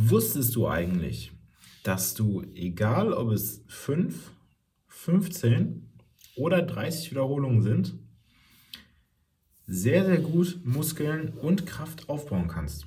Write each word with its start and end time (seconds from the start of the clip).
Wusstest 0.00 0.54
du 0.54 0.68
eigentlich, 0.68 1.32
dass 1.82 2.14
du, 2.14 2.44
egal 2.54 3.12
ob 3.12 3.32
es 3.32 3.64
5, 3.66 4.30
15 4.86 5.90
oder 6.36 6.62
30 6.62 7.10
Wiederholungen 7.10 7.62
sind, 7.62 7.98
sehr, 9.66 10.06
sehr 10.06 10.18
gut 10.18 10.60
Muskeln 10.62 11.30
und 11.30 11.66
Kraft 11.66 12.08
aufbauen 12.08 12.46
kannst? 12.46 12.86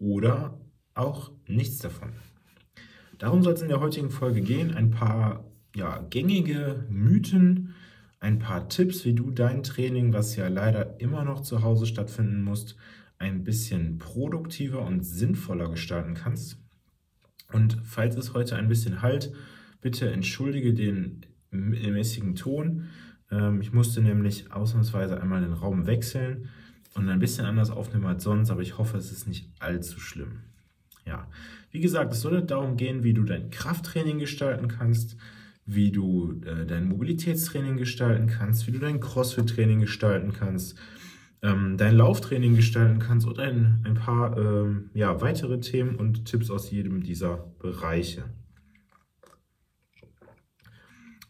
Oder 0.00 0.60
auch 0.94 1.30
nichts 1.46 1.78
davon. 1.78 2.10
Darum 3.18 3.44
soll 3.44 3.52
es 3.52 3.62
in 3.62 3.68
der 3.68 3.78
heutigen 3.78 4.10
Folge 4.10 4.40
gehen. 4.40 4.74
Ein 4.74 4.90
paar 4.90 5.44
ja, 5.76 6.04
gängige 6.10 6.84
Mythen, 6.90 7.76
ein 8.18 8.40
paar 8.40 8.68
Tipps, 8.68 9.04
wie 9.04 9.14
du 9.14 9.30
dein 9.30 9.62
Training, 9.62 10.12
was 10.12 10.34
ja 10.34 10.48
leider 10.48 10.98
immer 10.98 11.22
noch 11.22 11.42
zu 11.42 11.62
Hause 11.62 11.86
stattfinden 11.86 12.42
muss, 12.42 12.74
ein 13.18 13.44
bisschen 13.44 13.98
produktiver 13.98 14.84
und 14.84 15.04
sinnvoller 15.04 15.68
gestalten 15.70 16.14
kannst. 16.14 16.58
Und 17.52 17.78
falls 17.82 18.16
es 18.16 18.34
heute 18.34 18.56
ein 18.56 18.68
bisschen 18.68 19.02
halt, 19.02 19.32
bitte 19.80 20.10
entschuldige 20.10 20.74
den 20.74 21.26
mäßigen 21.50 22.34
Ton. 22.34 22.88
Ähm, 23.30 23.60
ich 23.60 23.72
musste 23.72 24.02
nämlich 24.02 24.52
ausnahmsweise 24.52 25.20
einmal 25.20 25.40
den 25.40 25.52
Raum 25.52 25.86
wechseln 25.86 26.48
und 26.94 27.08
ein 27.08 27.18
bisschen 27.18 27.46
anders 27.46 27.70
aufnehmen 27.70 28.06
als 28.06 28.24
sonst, 28.24 28.50
aber 28.50 28.62
ich 28.62 28.78
hoffe, 28.78 28.96
es 28.98 29.12
ist 29.12 29.26
nicht 29.26 29.48
allzu 29.58 30.00
schlimm. 30.00 30.40
Ja, 31.06 31.26
wie 31.70 31.80
gesagt, 31.80 32.12
es 32.12 32.20
soll 32.20 32.42
darum 32.42 32.76
gehen, 32.76 33.02
wie 33.02 33.14
du 33.14 33.24
dein 33.24 33.50
Krafttraining 33.50 34.18
gestalten 34.18 34.68
kannst, 34.68 35.16
wie 35.64 35.90
du 35.90 36.40
äh, 36.44 36.66
dein 36.66 36.88
Mobilitätstraining 36.88 37.76
gestalten 37.76 38.26
kannst, 38.26 38.66
wie 38.66 38.72
du 38.72 38.78
dein 38.78 39.00
Crossfit-Training 39.00 39.80
gestalten 39.80 40.32
kannst, 40.32 40.78
ähm, 41.42 41.76
dein 41.76 41.96
Lauftraining 41.96 42.56
gestalten 42.56 42.98
kannst 42.98 43.26
und 43.26 43.38
ein, 43.38 43.82
ein 43.84 43.94
paar 43.94 44.36
ähm, 44.36 44.90
ja, 44.94 45.20
weitere 45.20 45.60
Themen 45.60 45.94
und 45.96 46.24
Tipps 46.24 46.50
aus 46.50 46.70
jedem 46.70 47.02
dieser 47.02 47.36
Bereiche. 47.58 48.24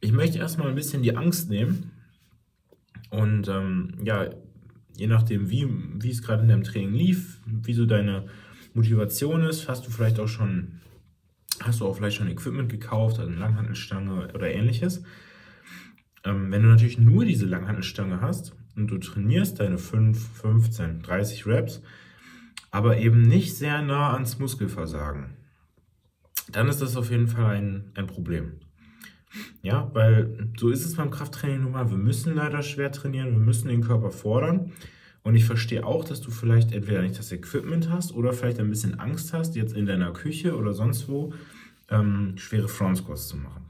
Ich 0.01 0.13
möchte 0.13 0.39
erstmal 0.39 0.69
ein 0.69 0.75
bisschen 0.75 1.03
die 1.03 1.17
Angst 1.17 1.51
nehmen 1.51 1.91
und 3.11 3.49
ähm, 3.49 3.95
ja, 4.03 4.31
je 4.97 5.07
nachdem, 5.07 5.51
wie, 5.51 5.67
wie 6.03 6.11
es 6.11 6.23
gerade 6.23 6.43
in 6.43 6.49
deinem 6.49 6.65
Training 6.65 6.95
lief, 6.95 7.41
wie 7.47 7.75
so 7.75 7.87
deine 7.87 8.27
Motivation 8.75 9.43
ist, 9.43 9.69
hast 9.69 9.87
du 9.87 9.91
vielleicht 9.91 10.21
auch 10.21 10.29
schon, 10.29 10.81
hast 11.61 11.81
du 11.81 11.87
auch 11.87 11.97
vielleicht 11.97 12.17
schon 12.17 12.29
Equipment 12.29 12.71
gekauft, 12.71 13.19
also 13.19 13.31
eine 13.31 13.41
Langhantelstange 13.41 14.33
oder 14.35 14.51
ähnliches. 14.51 15.03
Ähm, 16.25 16.51
wenn 16.51 16.63
du 16.63 16.69
natürlich 16.69 16.99
nur 16.99 17.25
diese 17.25 17.47
Langhantelstange 17.47 18.21
hast, 18.21 18.55
und 18.79 18.89
du 18.89 18.99
trainierst 18.99 19.61
deine 19.61 19.79
5, 19.79 20.41
15, 20.41 21.03
30 21.03 21.47
Reps, 21.47 21.83
aber 22.71 22.99
eben 22.99 23.23
nicht 23.23 23.57
sehr 23.57 23.83
nah 23.83 24.13
ans 24.15 24.39
Muskelversagen, 24.39 25.37
dann 26.51 26.69
ist 26.69 26.81
das 26.81 26.97
auf 26.97 27.11
jeden 27.11 27.29
Fall 27.29 27.57
ein, 27.57 27.93
ein 27.95 28.07
Problem. 28.07 28.53
Ja, 29.63 29.91
weil 29.93 30.51
so 30.59 30.71
ist 30.71 30.87
es 30.87 30.95
beim 30.95 31.11
Krafttraining 31.11 31.63
nun 31.63 31.73
mal. 31.73 31.91
Wir 31.91 31.99
müssen 31.99 32.35
leider 32.35 32.63
schwer 32.63 32.91
trainieren, 32.91 33.33
wir 33.33 33.39
müssen 33.39 33.69
den 33.69 33.83
Körper 33.83 34.11
fordern. 34.11 34.73
Und 35.23 35.35
ich 35.35 35.45
verstehe 35.45 35.85
auch, 35.85 36.05
dass 36.05 36.23
du 36.23 36.31
vielleicht 36.31 36.73
entweder 36.73 37.03
nicht 37.03 37.19
das 37.19 37.33
Equipment 37.33 37.91
hast 37.91 38.15
oder 38.15 38.33
vielleicht 38.33 38.61
ein 38.61 38.71
bisschen 38.71 38.99
Angst 38.99 39.35
hast, 39.35 39.57
jetzt 39.57 39.75
in 39.75 39.85
deiner 39.85 40.13
Küche 40.13 40.57
oder 40.57 40.73
sonst 40.73 41.09
wo 41.09 41.35
ähm, 41.91 42.35
schwere 42.37 42.69
Front 42.69 42.99
Squats 42.99 43.29
zu 43.29 43.37
machen. 43.37 43.68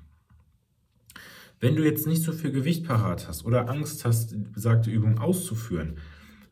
Wenn 1.60 1.74
du 1.74 1.84
jetzt 1.84 2.06
nicht 2.06 2.22
so 2.22 2.32
viel 2.32 2.52
Gewicht 2.52 2.86
parat 2.86 3.26
hast 3.26 3.44
oder 3.44 3.68
Angst 3.68 4.04
hast, 4.04 4.36
besagte 4.52 4.90
Übung 4.90 5.18
auszuführen, 5.18 5.96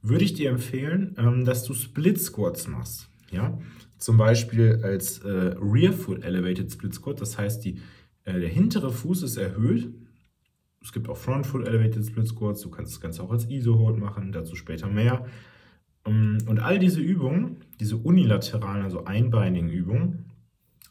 würde 0.02 0.24
ich 0.24 0.34
dir 0.34 0.50
empfehlen, 0.50 1.14
ähm, 1.18 1.44
dass 1.44 1.64
du 1.64 1.74
Split 1.74 2.20
Squats 2.20 2.66
machst. 2.66 3.08
Ja? 3.30 3.58
Zum 3.98 4.16
Beispiel 4.16 4.80
als 4.82 5.18
äh, 5.18 5.54
Rear 5.60 5.92
Foot 5.92 6.24
Elevated 6.24 6.70
Split 6.70 6.94
Squat, 6.94 7.20
das 7.20 7.38
heißt, 7.38 7.64
die, 7.64 7.80
äh, 8.24 8.38
der 8.38 8.48
hintere 8.48 8.92
Fuß 8.92 9.22
ist 9.22 9.36
erhöht. 9.36 9.92
Es 10.82 10.92
gibt 10.92 11.08
auch 11.08 11.16
Front 11.16 11.46
Foot 11.46 11.66
Elevated 11.66 12.04
Split 12.04 12.28
Squats, 12.28 12.60
du 12.62 12.70
kannst 12.70 12.92
das 12.92 13.00
Ganze 13.00 13.22
auch 13.22 13.30
als 13.30 13.48
ISO-Hold 13.48 13.98
machen, 13.98 14.32
dazu 14.32 14.54
später 14.54 14.88
mehr. 14.88 15.26
Ähm, 16.04 16.38
und 16.46 16.58
all 16.60 16.78
diese 16.78 17.00
Übungen, 17.00 17.64
diese 17.80 17.96
unilateralen, 17.96 18.82
also 18.82 19.04
einbeinigen 19.04 19.68
Übungen, 19.68 20.26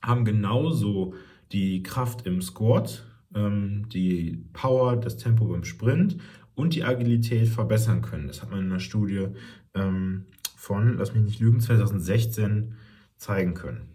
haben 0.02 0.26
genauso 0.26 1.14
die 1.52 1.84
Kraft 1.84 2.26
im 2.26 2.42
Squat 2.42 3.06
die 3.36 4.46
Power, 4.54 4.96
das 4.96 5.18
Tempo 5.18 5.46
beim 5.46 5.66
Sprint 5.66 6.18
und 6.56 6.74
die 6.74 6.84
Agilität 6.84 7.50
verbessern 7.50 8.02
können. 8.02 8.28
Das 8.28 8.42
hat 8.42 8.50
man 8.50 8.60
in 8.60 8.72
einer 8.72 8.80
Studie 8.80 9.28
ähm, 9.74 10.26
von, 10.56 10.98
lass 10.98 11.14
mich 11.14 11.24
nicht 11.24 11.40
lügen, 11.42 11.60
2016 11.60 12.76
zeigen 13.18 13.54
können. 13.54 13.90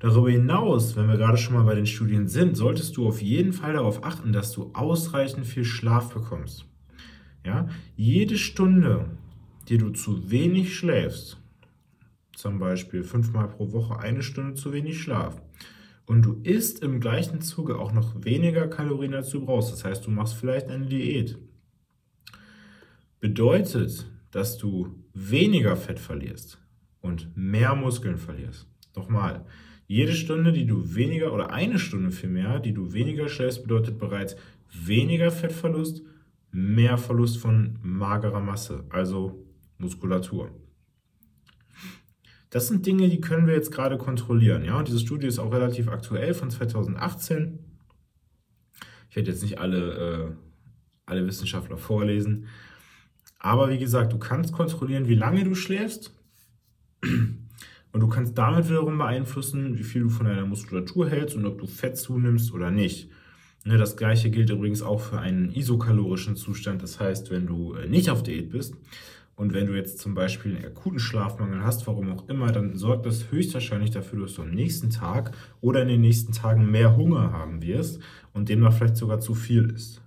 Darüber 0.00 0.30
hinaus, 0.30 0.96
wenn 0.96 1.08
wir 1.08 1.16
gerade 1.16 1.38
schon 1.38 1.54
mal 1.54 1.64
bei 1.64 1.74
den 1.74 1.86
Studien 1.86 2.28
sind, 2.28 2.56
solltest 2.56 2.96
du 2.96 3.08
auf 3.08 3.20
jeden 3.20 3.52
Fall 3.52 3.72
darauf 3.72 4.04
achten, 4.04 4.32
dass 4.32 4.52
du 4.52 4.70
ausreichend 4.74 5.46
viel 5.46 5.64
Schlaf 5.64 6.12
bekommst. 6.12 6.66
Ja? 7.44 7.68
Jede 7.96 8.36
Stunde, 8.36 9.06
die 9.68 9.78
du 9.78 9.90
zu 9.90 10.30
wenig 10.30 10.76
schläfst, 10.76 11.38
zum 12.36 12.60
Beispiel 12.60 13.02
fünfmal 13.02 13.48
pro 13.48 13.72
Woche 13.72 13.98
eine 13.98 14.22
Stunde 14.22 14.54
zu 14.54 14.72
wenig 14.72 15.02
Schlaf, 15.02 15.42
und 16.08 16.22
du 16.22 16.40
isst 16.42 16.82
im 16.82 17.00
gleichen 17.00 17.42
Zuge 17.42 17.78
auch 17.78 17.92
noch 17.92 18.24
weniger 18.24 18.66
Kalorien, 18.66 19.12
als 19.14 19.28
du 19.28 19.44
brauchst. 19.44 19.70
Das 19.72 19.84
heißt, 19.84 20.06
du 20.06 20.10
machst 20.10 20.34
vielleicht 20.34 20.68
eine 20.68 20.86
Diät. 20.86 21.38
Bedeutet, 23.20 24.10
dass 24.30 24.56
du 24.56 25.04
weniger 25.12 25.76
Fett 25.76 26.00
verlierst 26.00 26.58
und 27.00 27.36
mehr 27.36 27.74
Muskeln 27.74 28.16
verlierst. 28.16 28.66
Nochmal, 28.96 29.44
jede 29.86 30.14
Stunde, 30.14 30.52
die 30.52 30.66
du 30.66 30.94
weniger 30.94 31.32
oder 31.32 31.50
eine 31.50 31.78
Stunde 31.78 32.10
vielmehr, 32.10 32.58
die 32.58 32.72
du 32.72 32.94
weniger 32.94 33.28
schläfst, 33.28 33.62
bedeutet 33.62 33.98
bereits 33.98 34.34
weniger 34.72 35.30
Fettverlust, 35.30 36.02
mehr 36.50 36.96
Verlust 36.96 37.36
von 37.36 37.78
magerer 37.82 38.40
Masse, 38.40 38.84
also 38.88 39.44
Muskulatur. 39.76 40.50
Das 42.50 42.68
sind 42.68 42.86
Dinge, 42.86 43.08
die 43.08 43.20
können 43.20 43.46
wir 43.46 43.54
jetzt 43.54 43.72
gerade 43.72 43.98
kontrollieren. 43.98 44.64
Ja? 44.64 44.78
Und 44.78 44.88
diese 44.88 45.00
Studie 45.00 45.26
ist 45.26 45.38
auch 45.38 45.52
relativ 45.52 45.88
aktuell 45.88 46.34
von 46.34 46.50
2018. 46.50 47.58
Ich 49.10 49.16
werde 49.16 49.30
jetzt 49.30 49.42
nicht 49.42 49.58
alle, 49.58 49.92
äh, 49.92 50.32
alle 51.06 51.26
Wissenschaftler 51.26 51.76
vorlesen. 51.76 52.46
Aber 53.38 53.70
wie 53.70 53.78
gesagt, 53.78 54.12
du 54.12 54.18
kannst 54.18 54.52
kontrollieren, 54.52 55.08
wie 55.08 55.14
lange 55.14 55.44
du 55.44 55.54
schläfst. 55.54 56.14
Und 57.02 58.00
du 58.00 58.08
kannst 58.08 58.36
damit 58.36 58.68
wiederum 58.68 58.98
beeinflussen, 58.98 59.78
wie 59.78 59.84
viel 59.84 60.02
du 60.02 60.08
von 60.08 60.26
deiner 60.26 60.46
Muskulatur 60.46 61.08
hältst 61.08 61.36
und 61.36 61.46
ob 61.46 61.58
du 61.58 61.66
Fett 61.66 61.96
zunimmst 61.96 62.52
oder 62.52 62.70
nicht. 62.70 63.10
Ne, 63.64 63.76
das 63.76 63.96
gleiche 63.96 64.30
gilt 64.30 64.50
übrigens 64.50 64.82
auch 64.82 65.00
für 65.00 65.18
einen 65.18 65.50
isokalorischen 65.50 66.36
Zustand. 66.36 66.82
Das 66.82 67.00
heißt, 67.00 67.30
wenn 67.30 67.46
du 67.46 67.74
äh, 67.74 67.88
nicht 67.88 68.10
auf 68.10 68.22
Diät 68.22 68.50
bist 68.50 68.74
und 69.38 69.52
wenn 69.52 69.66
du 69.66 69.76
jetzt 69.76 70.00
zum 70.00 70.14
Beispiel 70.14 70.56
einen 70.56 70.64
akuten 70.64 70.98
Schlafmangel 70.98 71.62
hast, 71.62 71.86
warum 71.86 72.10
auch 72.10 72.28
immer, 72.28 72.50
dann 72.50 72.76
sorgt 72.76 73.06
das 73.06 73.30
höchstwahrscheinlich 73.30 73.92
dafür, 73.92 74.22
dass 74.22 74.34
du 74.34 74.42
am 74.42 74.50
nächsten 74.50 74.90
Tag 74.90 75.30
oder 75.60 75.80
in 75.82 75.86
den 75.86 76.00
nächsten 76.00 76.32
Tagen 76.32 76.68
mehr 76.72 76.96
Hunger 76.96 77.32
haben 77.32 77.62
wirst 77.62 78.02
und 78.32 78.48
demnach 78.48 78.72
vielleicht 78.72 78.96
sogar 78.96 79.20
zu 79.20 79.36
viel 79.36 79.70
ist. 79.70 80.02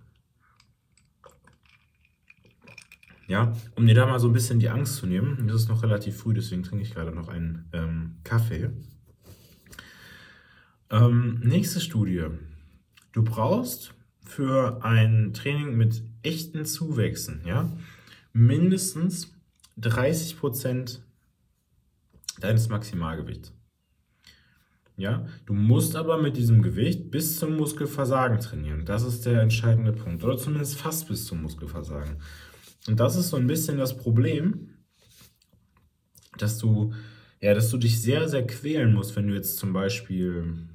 Ja, 3.29 3.53
um 3.75 3.87
dir 3.87 3.95
da 3.95 4.05
mal 4.05 4.19
so 4.19 4.27
ein 4.27 4.33
bisschen 4.33 4.59
die 4.59 4.67
Angst 4.67 4.97
zu 4.97 5.07
nehmen, 5.07 5.47
es 5.47 5.55
ist 5.55 5.69
noch 5.69 5.81
relativ 5.81 6.17
früh, 6.17 6.33
deswegen 6.33 6.63
trinke 6.63 6.83
ich 6.83 6.93
gerade 6.93 7.13
noch 7.13 7.29
einen 7.29 7.69
ähm, 7.71 8.17
Kaffee. 8.25 8.69
Ähm, 10.89 11.39
nächste 11.41 11.79
Studie. 11.79 12.25
Du 13.13 13.23
brauchst 13.23 13.93
für 14.25 14.83
ein 14.83 15.31
Training 15.33 15.77
mit 15.77 16.03
echten 16.21 16.65
Zuwächsen, 16.65 17.43
ja, 17.45 17.71
mindestens 18.33 19.33
30 19.77 20.37
Prozent 20.37 21.03
deines 22.39 22.69
Maximalgewichts. 22.69 23.53
Ja, 24.97 25.25
du 25.45 25.53
musst 25.53 25.95
aber 25.95 26.21
mit 26.21 26.37
diesem 26.37 26.61
Gewicht 26.61 27.09
bis 27.09 27.39
zum 27.39 27.55
Muskelversagen 27.55 28.39
trainieren. 28.39 28.85
Das 28.85 29.03
ist 29.03 29.25
der 29.25 29.41
entscheidende 29.41 29.93
Punkt. 29.93 30.23
Oder 30.23 30.37
zumindest 30.37 30.77
fast 30.77 31.07
bis 31.07 31.25
zum 31.25 31.41
Muskelversagen. 31.41 32.17
Und 32.87 32.99
das 32.99 33.15
ist 33.15 33.29
so 33.29 33.37
ein 33.37 33.47
bisschen 33.47 33.77
das 33.77 33.97
Problem, 33.97 34.69
dass 36.37 36.57
du, 36.57 36.93
ja, 37.39 37.53
dass 37.53 37.71
du 37.71 37.77
dich 37.77 38.01
sehr, 38.01 38.29
sehr 38.29 38.45
quälen 38.45 38.93
musst, 38.93 39.15
wenn 39.15 39.27
du 39.27 39.33
jetzt 39.33 39.57
zum 39.57 39.73
Beispiel 39.73 40.67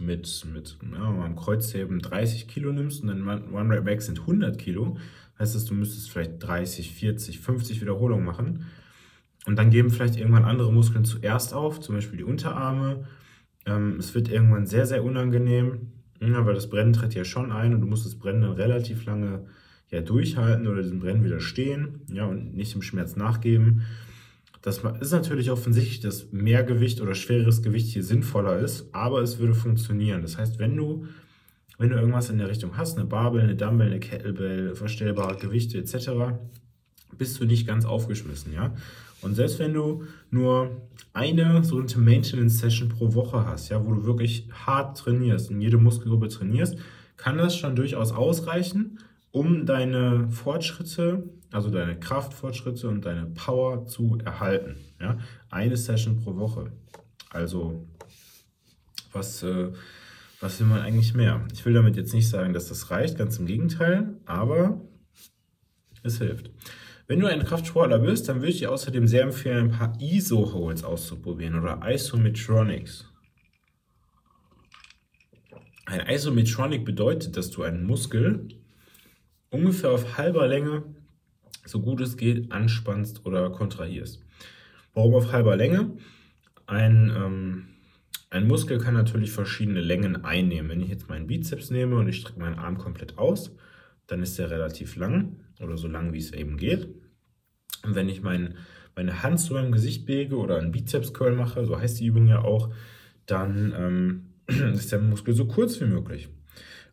mit, 0.00 0.46
mit 0.52 0.78
ja, 0.92 1.24
einem 1.24 1.36
Kreuzheben 1.36 2.00
30 2.00 2.48
Kilo 2.48 2.72
nimmst 2.72 3.02
und 3.02 3.08
dann 3.08 3.52
One 3.52 3.74
Rep 3.74 3.84
Max 3.84 4.06
sind 4.06 4.20
100 4.20 4.58
Kilo, 4.58 4.96
heißt 5.38 5.54
das, 5.54 5.64
du 5.64 5.74
müsstest 5.74 6.10
vielleicht 6.10 6.42
30, 6.42 6.92
40, 6.92 7.40
50 7.40 7.80
Wiederholungen 7.80 8.24
machen. 8.24 8.66
Und 9.46 9.56
dann 9.56 9.70
geben 9.70 9.90
vielleicht 9.90 10.16
irgendwann 10.16 10.44
andere 10.44 10.72
Muskeln 10.72 11.04
zuerst 11.04 11.54
auf, 11.54 11.80
zum 11.80 11.94
Beispiel 11.94 12.18
die 12.18 12.24
Unterarme. 12.24 13.06
Ähm, 13.66 13.96
es 13.98 14.14
wird 14.14 14.28
irgendwann 14.28 14.66
sehr, 14.66 14.86
sehr 14.86 15.02
unangenehm, 15.02 15.92
ja, 16.20 16.44
weil 16.44 16.54
das 16.54 16.68
Brennen 16.68 16.92
tritt 16.92 17.14
ja 17.14 17.24
schon 17.24 17.50
ein 17.50 17.74
und 17.74 17.80
du 17.80 17.86
musst 17.86 18.04
das 18.04 18.16
Brennen 18.16 18.42
dann 18.42 18.52
relativ 18.52 19.06
lange 19.06 19.46
ja, 19.90 20.00
durchhalten 20.00 20.66
oder 20.66 20.82
diesen 20.82 21.00
Brennen 21.00 21.24
widerstehen 21.24 22.00
ja, 22.12 22.26
und 22.26 22.54
nicht 22.54 22.74
dem 22.74 22.82
Schmerz 22.82 23.16
nachgeben. 23.16 23.82
Das 24.62 24.82
ist 25.00 25.12
natürlich 25.12 25.50
offensichtlich, 25.50 26.00
dass 26.00 26.32
mehr 26.32 26.62
Gewicht 26.64 27.00
oder 27.00 27.14
schwereres 27.14 27.62
Gewicht 27.62 27.88
hier 27.88 28.04
sinnvoller 28.04 28.58
ist, 28.58 28.86
aber 28.92 29.22
es 29.22 29.38
würde 29.38 29.54
funktionieren. 29.54 30.20
Das 30.22 30.36
heißt, 30.36 30.58
wenn 30.58 30.76
du, 30.76 31.06
wenn 31.78 31.88
du 31.88 31.96
irgendwas 31.96 32.28
in 32.28 32.38
der 32.38 32.48
Richtung 32.48 32.76
hast, 32.76 32.98
eine 32.98 33.06
Barbell, 33.06 33.42
eine 33.42 33.56
Dumbbell, 33.56 33.86
eine 33.86 34.00
Kettlebell, 34.00 34.74
verstellbare 34.74 35.36
Gewichte 35.36 35.78
etc., 35.78 36.10
bist 37.16 37.40
du 37.40 37.46
nicht 37.46 37.66
ganz 37.66 37.84
aufgeschmissen, 37.84 38.52
ja. 38.52 38.74
Und 39.22 39.34
selbst 39.34 39.58
wenn 39.58 39.74
du 39.74 40.04
nur 40.30 40.88
eine 41.12 41.62
sogenannte 41.62 41.98
Maintenance-Session 41.98 42.88
pro 42.88 43.14
Woche 43.14 43.46
hast, 43.46 43.68
ja, 43.68 43.84
wo 43.84 43.92
du 43.92 44.04
wirklich 44.04 44.48
hart 44.52 44.96
trainierst 44.96 45.50
und 45.50 45.60
jede 45.60 45.76
Muskelgruppe 45.78 46.28
trainierst, 46.28 46.76
kann 47.16 47.36
das 47.36 47.56
schon 47.56 47.76
durchaus 47.76 48.12
ausreichen, 48.12 48.98
um 49.32 49.66
deine 49.66 50.28
Fortschritte, 50.28 51.28
also 51.52 51.70
deine 51.70 51.98
Kraftfortschritte 51.98 52.88
und 52.88 53.04
deine 53.04 53.26
Power 53.26 53.86
zu 53.86 54.18
erhalten. 54.24 54.76
Ja? 55.00 55.18
Eine 55.50 55.76
Session 55.76 56.16
pro 56.16 56.36
Woche. 56.36 56.72
Also, 57.30 57.86
was, 59.12 59.42
äh, 59.42 59.72
was 60.40 60.58
will 60.58 60.66
man 60.66 60.80
eigentlich 60.80 61.14
mehr? 61.14 61.46
Ich 61.52 61.64
will 61.64 61.74
damit 61.74 61.96
jetzt 61.96 62.14
nicht 62.14 62.28
sagen, 62.28 62.52
dass 62.52 62.68
das 62.68 62.90
reicht, 62.90 63.18
ganz 63.18 63.38
im 63.38 63.46
Gegenteil, 63.46 64.14
aber 64.24 64.80
es 66.02 66.18
hilft. 66.18 66.50
Wenn 67.06 67.20
du 67.20 67.26
ein 67.26 67.44
Kraftsportler 67.44 67.98
bist, 67.98 68.28
dann 68.28 68.36
würde 68.36 68.50
ich 68.50 68.58
dir 68.58 68.70
außerdem 68.70 69.06
sehr 69.06 69.22
empfehlen, 69.22 69.66
ein 69.66 69.70
paar 69.78 70.00
ISO-Holds 70.00 70.84
auszuprobieren 70.84 71.58
oder 71.58 71.80
Isometronics. 71.84 73.06
Ein 75.86 76.06
Isometronic 76.08 76.84
bedeutet, 76.84 77.36
dass 77.36 77.50
du 77.50 77.64
einen 77.64 77.84
Muskel 77.84 78.48
ungefähr 79.50 79.90
auf 79.90 80.16
halber 80.16 80.46
Länge, 80.48 80.82
so 81.66 81.80
gut 81.80 82.00
es 82.00 82.16
geht, 82.16 82.50
anspannst 82.52 83.26
oder 83.26 83.50
kontrahierst. 83.50 84.24
Warum 84.94 85.14
auf 85.14 85.32
halber 85.32 85.56
Länge? 85.56 85.96
Ein, 86.66 87.12
ähm, 87.14 87.68
ein 88.30 88.46
Muskel 88.46 88.78
kann 88.78 88.94
natürlich 88.94 89.32
verschiedene 89.32 89.80
Längen 89.80 90.24
einnehmen. 90.24 90.70
Wenn 90.70 90.80
ich 90.80 90.88
jetzt 90.88 91.08
meinen 91.08 91.26
Bizeps 91.26 91.70
nehme 91.70 91.96
und 91.96 92.08
ich 92.08 92.16
strecke 92.16 92.40
meinen 92.40 92.58
Arm 92.58 92.78
komplett 92.78 93.18
aus, 93.18 93.54
dann 94.06 94.22
ist 94.22 94.38
der 94.38 94.50
relativ 94.50 94.96
lang 94.96 95.36
oder 95.60 95.76
so 95.76 95.88
lang, 95.88 96.12
wie 96.12 96.18
es 96.18 96.32
eben 96.32 96.56
geht. 96.56 96.88
Und 97.84 97.94
wenn 97.94 98.08
ich 98.08 98.22
mein, 98.22 98.56
meine 98.96 99.22
Hand 99.22 99.40
zu 99.40 99.54
meinem 99.54 99.72
Gesicht 99.72 100.06
bewege 100.06 100.36
oder 100.36 100.58
einen 100.58 100.72
Bizeps-Curl 100.72 101.32
mache, 101.32 101.64
so 101.64 101.78
heißt 101.78 102.00
die 102.00 102.06
Übung 102.06 102.26
ja 102.26 102.42
auch, 102.42 102.72
dann 103.26 103.74
ähm, 103.76 104.72
ist 104.74 104.92
der 104.92 105.00
Muskel 105.00 105.34
so 105.34 105.46
kurz 105.46 105.80
wie 105.80 105.86
möglich. 105.86 106.28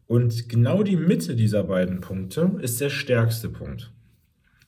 Und 0.07 0.48
genau 0.48 0.83
die 0.83 0.95
Mitte 0.95 1.36
dieser 1.36 1.65
beiden 1.65 2.00
Punkte 2.00 2.57
ist 2.62 2.80
der 2.80 2.89
stärkste 2.89 3.50
Punkt. 3.50 3.92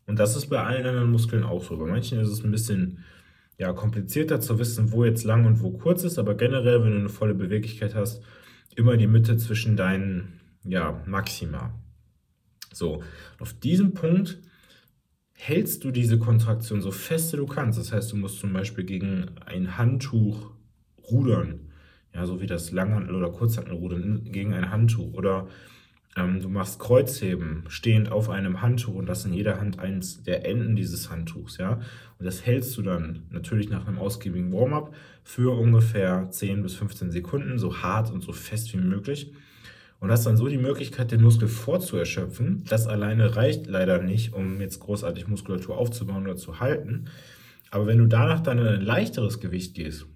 Und 0.05 0.19
das 0.19 0.35
ist 0.35 0.47
bei 0.47 0.61
allen 0.61 0.85
anderen 0.85 1.11
Muskeln 1.11 1.43
auch 1.43 1.63
so. 1.63 1.77
Bei 1.77 1.85
manchen 1.85 2.19
ist 2.19 2.29
es 2.29 2.43
ein 2.43 2.51
bisschen 2.51 3.03
ja, 3.57 3.71
komplizierter 3.73 4.41
zu 4.41 4.59
wissen, 4.59 4.91
wo 4.91 5.05
jetzt 5.05 5.23
lang 5.23 5.45
und 5.45 5.61
wo 5.61 5.71
kurz 5.71 6.03
ist, 6.03 6.19
aber 6.19 6.35
generell, 6.35 6.83
wenn 6.83 6.91
du 6.91 6.99
eine 6.99 7.09
volle 7.09 7.35
Beweglichkeit 7.35 7.95
hast, 7.95 8.21
immer 8.75 8.97
die 8.97 9.07
Mitte 9.07 9.37
zwischen 9.37 9.77
deinen 9.77 10.39
ja, 10.63 11.03
Maxima. 11.05 11.73
So, 12.73 13.03
auf 13.39 13.53
diesem 13.53 13.93
Punkt 13.93 14.39
hältst 15.33 15.83
du 15.83 15.91
diese 15.91 16.19
Kontraktion 16.19 16.81
so 16.81 16.91
fest 16.91 17.33
du 17.33 17.45
kannst. 17.45 17.79
Das 17.79 17.93
heißt, 17.93 18.11
du 18.11 18.17
musst 18.17 18.39
zum 18.39 18.51
Beispiel 18.51 18.83
gegen 18.83 19.31
ein 19.45 19.77
Handtuch 19.77 20.51
rudern 21.09 21.68
ja, 22.13 22.25
so 22.25 22.41
wie 22.41 22.47
das 22.47 22.71
Langhandel- 22.71 23.15
oder 23.15 23.29
Kurzhandelrudern 23.29 24.31
gegen 24.31 24.53
ein 24.53 24.71
Handtuch. 24.71 25.13
Oder 25.13 25.47
ähm, 26.15 26.41
du 26.41 26.49
machst 26.49 26.79
Kreuzheben 26.79 27.63
stehend 27.67 28.11
auf 28.11 28.29
einem 28.29 28.61
Handtuch 28.61 28.95
und 28.95 29.07
das 29.07 29.25
in 29.25 29.33
jeder 29.33 29.59
Hand 29.59 29.79
eins 29.79 30.23
der 30.23 30.45
Enden 30.45 30.75
dieses 30.75 31.09
Handtuchs, 31.09 31.57
ja. 31.57 31.79
Und 32.17 32.25
das 32.25 32.45
hältst 32.45 32.77
du 32.77 32.81
dann 32.81 33.23
natürlich 33.29 33.69
nach 33.69 33.87
einem 33.87 33.99
ausgiebigen 33.99 34.51
Warm-up 34.51 34.93
für 35.23 35.57
ungefähr 35.57 36.29
10 36.29 36.63
bis 36.63 36.75
15 36.75 37.11
Sekunden, 37.11 37.59
so 37.59 37.77
hart 37.77 38.11
und 38.11 38.23
so 38.23 38.33
fest 38.33 38.73
wie 38.73 38.77
möglich. 38.77 39.31
Und 39.99 40.11
hast 40.11 40.25
dann 40.25 40.37
so 40.37 40.47
die 40.47 40.57
Möglichkeit, 40.57 41.11
den 41.11 41.21
Muskel 41.21 41.49
vorzuerschöpfen. 41.49 42.63
Das 42.69 42.87
alleine 42.87 43.35
reicht 43.35 43.67
leider 43.67 44.01
nicht, 44.01 44.33
um 44.33 44.61
jetzt 44.61 44.79
großartig 44.79 45.27
Muskulatur 45.27 45.77
aufzubauen 45.77 46.23
oder 46.23 46.37
zu 46.37 46.61
halten. 46.61 47.05
Aber 47.69 47.85
wenn 47.85 47.97
du 47.97 48.07
danach 48.07 48.39
dann 48.39 48.59
in 48.59 48.67
ein 48.67 48.81
leichteres 48.81 49.41
Gewicht 49.41 49.75
gehst, 49.75 50.07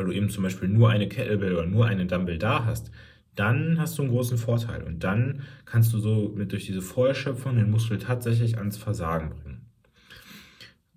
weil 0.00 0.06
du 0.06 0.12
eben 0.12 0.30
zum 0.30 0.44
Beispiel 0.44 0.66
nur 0.66 0.88
eine 0.88 1.08
Kettlebell 1.08 1.52
oder 1.52 1.66
nur 1.66 1.84
eine 1.84 2.06
Dumbbell 2.06 2.38
da 2.38 2.64
hast, 2.64 2.90
dann 3.34 3.78
hast 3.78 3.98
du 3.98 4.02
einen 4.02 4.10
großen 4.10 4.38
Vorteil. 4.38 4.82
Und 4.82 5.04
dann 5.04 5.42
kannst 5.66 5.92
du 5.92 5.98
so 5.98 6.32
mit 6.34 6.52
durch 6.52 6.64
diese 6.64 6.80
Vorerschöpfung 6.80 7.56
den 7.56 7.70
Muskel 7.70 7.98
tatsächlich 7.98 8.56
ans 8.56 8.78
Versagen 8.78 9.28
bringen. 9.28 9.66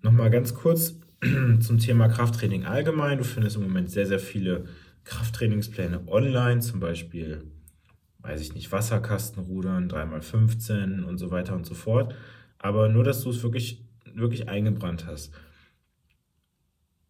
Nochmal 0.00 0.30
ganz 0.30 0.54
kurz 0.54 1.00
zum 1.60 1.78
Thema 1.78 2.08
Krafttraining 2.08 2.64
allgemein. 2.64 3.18
Du 3.18 3.24
findest 3.24 3.56
im 3.56 3.62
Moment 3.62 3.90
sehr, 3.90 4.06
sehr 4.06 4.18
viele 4.18 4.64
Krafttrainingspläne 5.04 6.08
online, 6.08 6.60
zum 6.60 6.80
Beispiel, 6.80 7.44
weiß 8.20 8.40
ich 8.40 8.54
nicht, 8.54 8.72
Wasserkastenrudern, 8.72 9.90
3x15 9.90 11.02
und 11.02 11.18
so 11.18 11.30
weiter 11.30 11.54
und 11.54 11.66
so 11.66 11.74
fort. 11.74 12.14
Aber 12.56 12.88
nur, 12.88 13.04
dass 13.04 13.22
du 13.22 13.28
es 13.28 13.42
wirklich, 13.42 13.84
wirklich 14.14 14.48
eingebrannt 14.48 15.06
hast. 15.06 15.34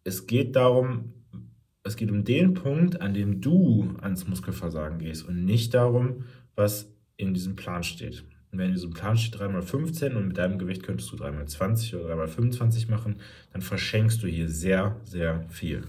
Es 0.03 0.27
geht 0.27 0.57
darum, 0.57 1.13
es 1.85 1.95
geht 1.95 2.11
um 2.11 2.23
den 2.23 2.55
Punkt, 2.55 2.99
an 2.99 3.13
dem 3.13 3.41
du 3.41 3.95
ans 4.01 4.27
Muskelversagen 4.27 4.97
gehst 4.97 5.27
und 5.27 5.45
nicht 5.45 5.73
darum, 5.73 6.25
was 6.55 6.91
in 7.15 7.33
diesem 7.33 7.55
Plan 7.55 7.83
steht. 7.83 8.25
Und 8.51 8.57
wenn 8.57 8.67
in 8.67 8.73
diesem 8.73 8.93
Plan 8.93 9.17
steht 9.17 9.39
3x15 9.39 10.15
und 10.15 10.27
mit 10.27 10.37
deinem 10.37 10.57
Gewicht 10.57 10.81
könntest 10.81 11.11
du 11.11 11.15
3x20 11.17 11.95
oder 11.95 12.15
3x25 12.15 12.89
machen, 12.89 13.17
dann 13.53 13.61
verschenkst 13.61 14.21
du 14.23 14.27
hier 14.27 14.49
sehr, 14.49 14.99
sehr 15.03 15.45
viel. 15.49 15.83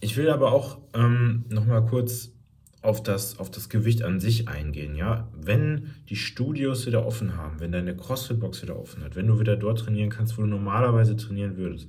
Ich 0.00 0.16
will 0.16 0.30
aber 0.30 0.52
auch 0.52 0.78
ähm, 0.94 1.44
nochmal 1.50 1.84
kurz 1.84 2.32
auf 2.80 3.02
das, 3.02 3.38
auf 3.38 3.50
das 3.50 3.68
Gewicht 3.68 4.02
an 4.02 4.18
sich 4.18 4.48
eingehen. 4.48 4.94
Ja? 4.94 5.28
Wenn 5.36 5.90
die 6.08 6.16
Studios 6.16 6.86
wieder 6.86 7.04
offen 7.04 7.36
haben, 7.36 7.60
wenn 7.60 7.72
deine 7.72 7.94
CrossFit-Box 7.94 8.62
wieder 8.62 8.78
offen 8.78 9.04
hat, 9.04 9.14
wenn 9.14 9.26
du 9.26 9.38
wieder 9.40 9.56
dort 9.56 9.80
trainieren 9.80 10.08
kannst, 10.08 10.38
wo 10.38 10.42
du 10.42 10.48
normalerweise 10.48 11.16
trainieren 11.16 11.56
würdest, 11.56 11.88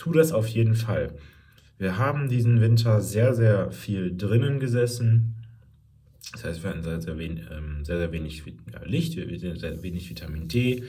tu 0.00 0.12
das 0.12 0.32
auf 0.32 0.46
jeden 0.46 0.74
Fall. 0.74 1.12
Wir 1.76 1.98
haben 1.98 2.30
diesen 2.30 2.62
Winter 2.62 3.02
sehr, 3.02 3.34
sehr 3.34 3.70
viel 3.70 4.16
drinnen 4.16 4.58
gesessen. 4.58 5.34
Das 6.32 6.44
heißt, 6.44 6.62
wir 6.62 6.70
hatten 6.70 6.82
sehr, 6.82 7.02
sehr, 7.02 7.18
wenig, 7.18 7.42
ähm, 7.50 7.84
sehr, 7.84 7.98
sehr 7.98 8.10
wenig 8.10 8.42
Licht, 8.84 9.12
sehr, 9.12 9.82
wenig 9.82 10.08
Vitamin 10.08 10.48
D. 10.48 10.84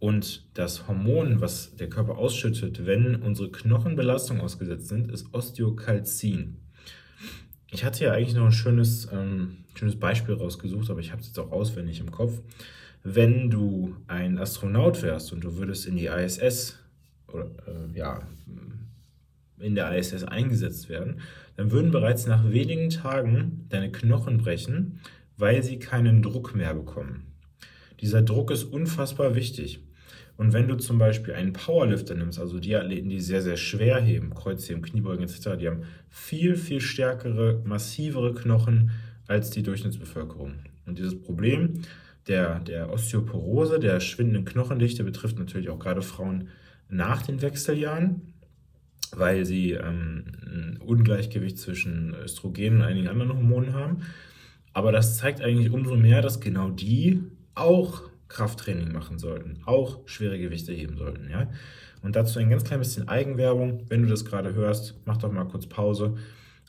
Und 0.00 0.44
das 0.54 0.88
Hormon, 0.88 1.40
was 1.40 1.76
der 1.76 1.88
Körper 1.88 2.18
ausschüttet, 2.18 2.84
wenn 2.84 3.14
unsere 3.14 3.52
Knochenbelastung 3.52 4.40
ausgesetzt 4.40 4.88
sind, 4.88 5.12
ist 5.12 5.32
Osteokalzin. 5.32 6.56
Ich 7.70 7.84
hatte 7.84 8.04
ja 8.04 8.12
eigentlich 8.12 8.34
noch 8.34 8.46
ein 8.46 8.52
schönes, 8.52 9.08
ähm, 9.12 9.58
schönes 9.76 9.94
Beispiel 9.94 10.34
rausgesucht, 10.34 10.90
aber 10.90 10.98
ich 10.98 11.12
habe 11.12 11.20
es 11.20 11.28
jetzt 11.28 11.38
auch 11.38 11.52
auswendig 11.52 12.00
im 12.00 12.10
Kopf. 12.10 12.40
Wenn 13.04 13.50
du 13.50 13.94
ein 14.08 14.38
Astronaut 14.38 15.00
wärst 15.02 15.32
und 15.32 15.44
du 15.44 15.56
würdest 15.56 15.86
in 15.86 15.96
die 15.96 16.06
ISS 16.06 16.81
oder 17.32 17.50
äh, 17.66 17.98
ja, 17.98 18.22
in 19.58 19.74
der 19.74 19.96
ISS 19.96 20.24
eingesetzt 20.24 20.88
werden, 20.88 21.20
dann 21.56 21.70
würden 21.70 21.90
bereits 21.90 22.26
nach 22.26 22.50
wenigen 22.50 22.90
Tagen 22.90 23.66
deine 23.68 23.92
Knochen 23.92 24.38
brechen, 24.38 25.00
weil 25.36 25.62
sie 25.62 25.78
keinen 25.78 26.22
Druck 26.22 26.54
mehr 26.54 26.74
bekommen. 26.74 27.26
Dieser 28.00 28.22
Druck 28.22 28.50
ist 28.50 28.64
unfassbar 28.64 29.34
wichtig. 29.34 29.80
Und 30.36 30.52
wenn 30.52 30.66
du 30.66 30.76
zum 30.76 30.98
Beispiel 30.98 31.34
einen 31.34 31.52
Powerlifter 31.52 32.14
nimmst, 32.14 32.40
also 32.40 32.58
die 32.58 32.74
Athleten, 32.74 33.08
die 33.08 33.20
sehr, 33.20 33.42
sehr 33.42 33.56
schwer 33.56 34.00
heben, 34.00 34.34
Kreuzheben, 34.34 34.82
Kniebeugen 34.82 35.24
etc., 35.24 35.50
die 35.60 35.68
haben 35.68 35.84
viel, 36.08 36.56
viel 36.56 36.80
stärkere, 36.80 37.62
massivere 37.64 38.34
Knochen 38.34 38.90
als 39.28 39.50
die 39.50 39.62
Durchschnittsbevölkerung. 39.62 40.54
Und 40.86 40.98
dieses 40.98 41.20
Problem 41.20 41.82
der, 42.26 42.60
der 42.60 42.90
Osteoporose, 42.90 43.78
der 43.78 44.00
schwindenden 44.00 44.44
Knochendichte, 44.44 45.04
betrifft 45.04 45.38
natürlich 45.38 45.68
auch 45.68 45.78
gerade 45.78 46.02
Frauen 46.02 46.48
nach 46.92 47.22
den 47.22 47.42
Wechseljahren, 47.42 48.34
weil 49.16 49.44
sie 49.44 49.72
ähm, 49.72 50.24
ein 50.44 50.78
Ungleichgewicht 50.78 51.58
zwischen 51.58 52.14
Östrogen 52.14 52.76
und 52.76 52.82
einigen 52.82 53.08
anderen 53.08 53.32
Hormonen 53.32 53.72
haben. 53.72 54.02
Aber 54.72 54.92
das 54.92 55.16
zeigt 55.16 55.40
eigentlich 55.40 55.70
umso 55.70 55.96
mehr, 55.96 56.22
dass 56.22 56.40
genau 56.40 56.70
die 56.70 57.22
auch 57.54 58.02
Krafttraining 58.28 58.92
machen 58.92 59.18
sollten, 59.18 59.58
auch 59.66 60.00
schwere 60.06 60.38
Gewichte 60.38 60.72
heben 60.72 60.96
sollten. 60.96 61.28
Ja? 61.30 61.48
Und 62.02 62.16
dazu 62.16 62.38
ein 62.38 62.50
ganz 62.50 62.64
klein 62.64 62.78
bisschen 62.78 63.08
Eigenwerbung. 63.08 63.84
Wenn 63.88 64.02
du 64.02 64.08
das 64.08 64.24
gerade 64.24 64.54
hörst, 64.54 64.94
mach 65.04 65.18
doch 65.18 65.32
mal 65.32 65.44
kurz 65.44 65.66
Pause. 65.66 66.16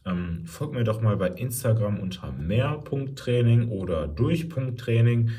Ähm, 0.06 0.42
folg 0.46 0.74
mir 0.74 0.84
doch 0.84 1.02
mal 1.02 1.16
bei 1.16 1.30
Instagram 1.30 2.00
unter 2.00 2.32
mehr.training 2.34 3.70
oder 3.70 4.08
durch.training. 4.08 5.32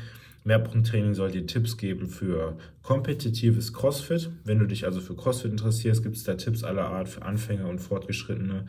Mehrpunkttraining 0.45 1.15
soll 1.15 1.31
dir 1.31 1.47
Tipps 1.47 1.75
geben 1.75 2.07
für 2.07 2.57
kompetitives 2.83 3.73
CrossFit. 3.73 4.29
Wenn 4.43 4.59
du 4.59 4.67
dich 4.67 4.85
also 4.85 5.01
für 5.01 5.15
CrossFit 5.15 5.51
interessierst, 5.51 6.03
gibt 6.03 6.15
es 6.15 6.23
da 6.23 6.35
Tipps 6.35 6.63
aller 6.63 6.87
Art 6.87 7.09
für 7.09 7.23
Anfänger 7.23 7.67
und 7.67 7.79
Fortgeschrittene. 7.79 8.65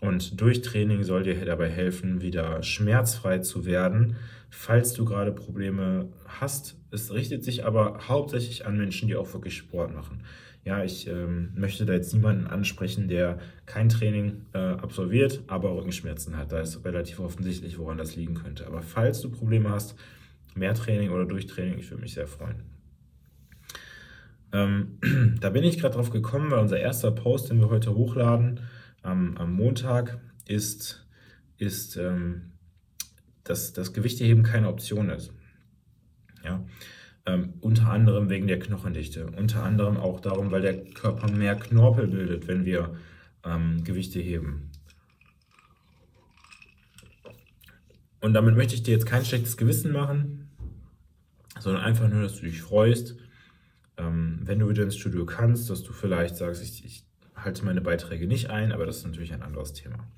Und 0.00 0.40
Durchtraining 0.40 1.04
soll 1.04 1.22
dir 1.22 1.42
dabei 1.44 1.68
helfen, 1.68 2.20
wieder 2.20 2.62
schmerzfrei 2.62 3.38
zu 3.38 3.64
werden, 3.64 4.16
falls 4.50 4.92
du 4.92 5.04
gerade 5.04 5.32
Probleme 5.32 6.08
hast. 6.26 6.76
Es 6.90 7.12
richtet 7.12 7.44
sich 7.44 7.64
aber 7.64 8.00
hauptsächlich 8.08 8.66
an 8.66 8.76
Menschen, 8.76 9.08
die 9.08 9.16
auch 9.16 9.32
wirklich 9.32 9.56
Sport 9.56 9.94
machen. 9.94 10.22
Ja, 10.64 10.82
ich 10.82 11.06
ähm, 11.06 11.52
möchte 11.54 11.86
da 11.86 11.92
jetzt 11.92 12.12
niemanden 12.12 12.48
ansprechen, 12.48 13.06
der 13.06 13.38
kein 13.66 13.88
Training 13.88 14.46
äh, 14.52 14.58
absolviert, 14.58 15.42
aber 15.46 15.76
Rückenschmerzen 15.76 16.36
hat. 16.36 16.50
Da 16.50 16.58
ist 16.60 16.84
relativ 16.84 17.20
offensichtlich, 17.20 17.78
woran 17.78 17.96
das 17.96 18.16
liegen 18.16 18.34
könnte. 18.34 18.66
Aber 18.66 18.82
falls 18.82 19.20
du 19.20 19.30
Probleme 19.30 19.70
hast, 19.70 19.94
mehr 20.56 20.74
Training 20.74 21.10
oder 21.10 21.24
Durchtraining, 21.24 21.78
ich 21.78 21.90
würde 21.90 22.02
mich 22.02 22.14
sehr 22.14 22.26
freuen. 22.26 22.62
Ähm, 24.52 24.98
da 25.40 25.50
bin 25.50 25.64
ich 25.64 25.78
gerade 25.78 25.94
drauf 25.94 26.10
gekommen, 26.10 26.50
weil 26.50 26.60
unser 26.60 26.78
erster 26.78 27.10
Post, 27.10 27.50
den 27.50 27.60
wir 27.60 27.70
heute 27.70 27.94
hochladen, 27.94 28.60
am, 29.02 29.36
am 29.36 29.52
Montag, 29.52 30.18
ist, 30.46 31.06
ist 31.58 31.96
ähm, 31.96 32.52
dass 33.48 33.72
das 33.72 33.92
Gewichteheben 33.92 34.42
keine 34.42 34.68
Option 34.68 35.10
ist. 35.10 35.32
Ja? 36.44 36.64
Ähm, 37.26 37.54
unter 37.60 37.90
anderem 37.90 38.28
wegen 38.28 38.46
der 38.46 38.58
Knochendichte. 38.58 39.26
Unter 39.26 39.62
anderem 39.62 39.96
auch 39.96 40.20
darum, 40.20 40.50
weil 40.50 40.62
der 40.62 40.84
Körper 40.84 41.30
mehr 41.30 41.56
Knorpel 41.56 42.06
bildet, 42.06 42.48
wenn 42.48 42.64
wir 42.64 42.96
ähm, 43.44 43.82
Gewichte 43.84 44.20
heben. 44.20 44.70
Und 48.26 48.32
damit 48.32 48.56
möchte 48.56 48.74
ich 48.74 48.82
dir 48.82 48.90
jetzt 48.90 49.06
kein 49.06 49.24
schlechtes 49.24 49.56
Gewissen 49.56 49.92
machen, 49.92 50.48
sondern 51.60 51.84
einfach 51.84 52.08
nur, 52.08 52.22
dass 52.22 52.34
du 52.34 52.46
dich 52.46 52.60
freust, 52.60 53.14
ähm, 53.98 54.40
wenn 54.42 54.58
du 54.58 54.68
wieder 54.68 54.82
ins 54.82 54.96
Studio 54.96 55.24
kannst, 55.24 55.70
dass 55.70 55.84
du 55.84 55.92
vielleicht 55.92 56.34
sagst, 56.34 56.60
ich, 56.60 56.84
ich 56.84 57.04
halte 57.36 57.64
meine 57.64 57.80
Beiträge 57.80 58.26
nicht 58.26 58.50
ein, 58.50 58.72
aber 58.72 58.84
das 58.84 58.96
ist 58.96 59.06
natürlich 59.06 59.32
ein 59.32 59.44
anderes 59.44 59.74
Thema. 59.74 60.08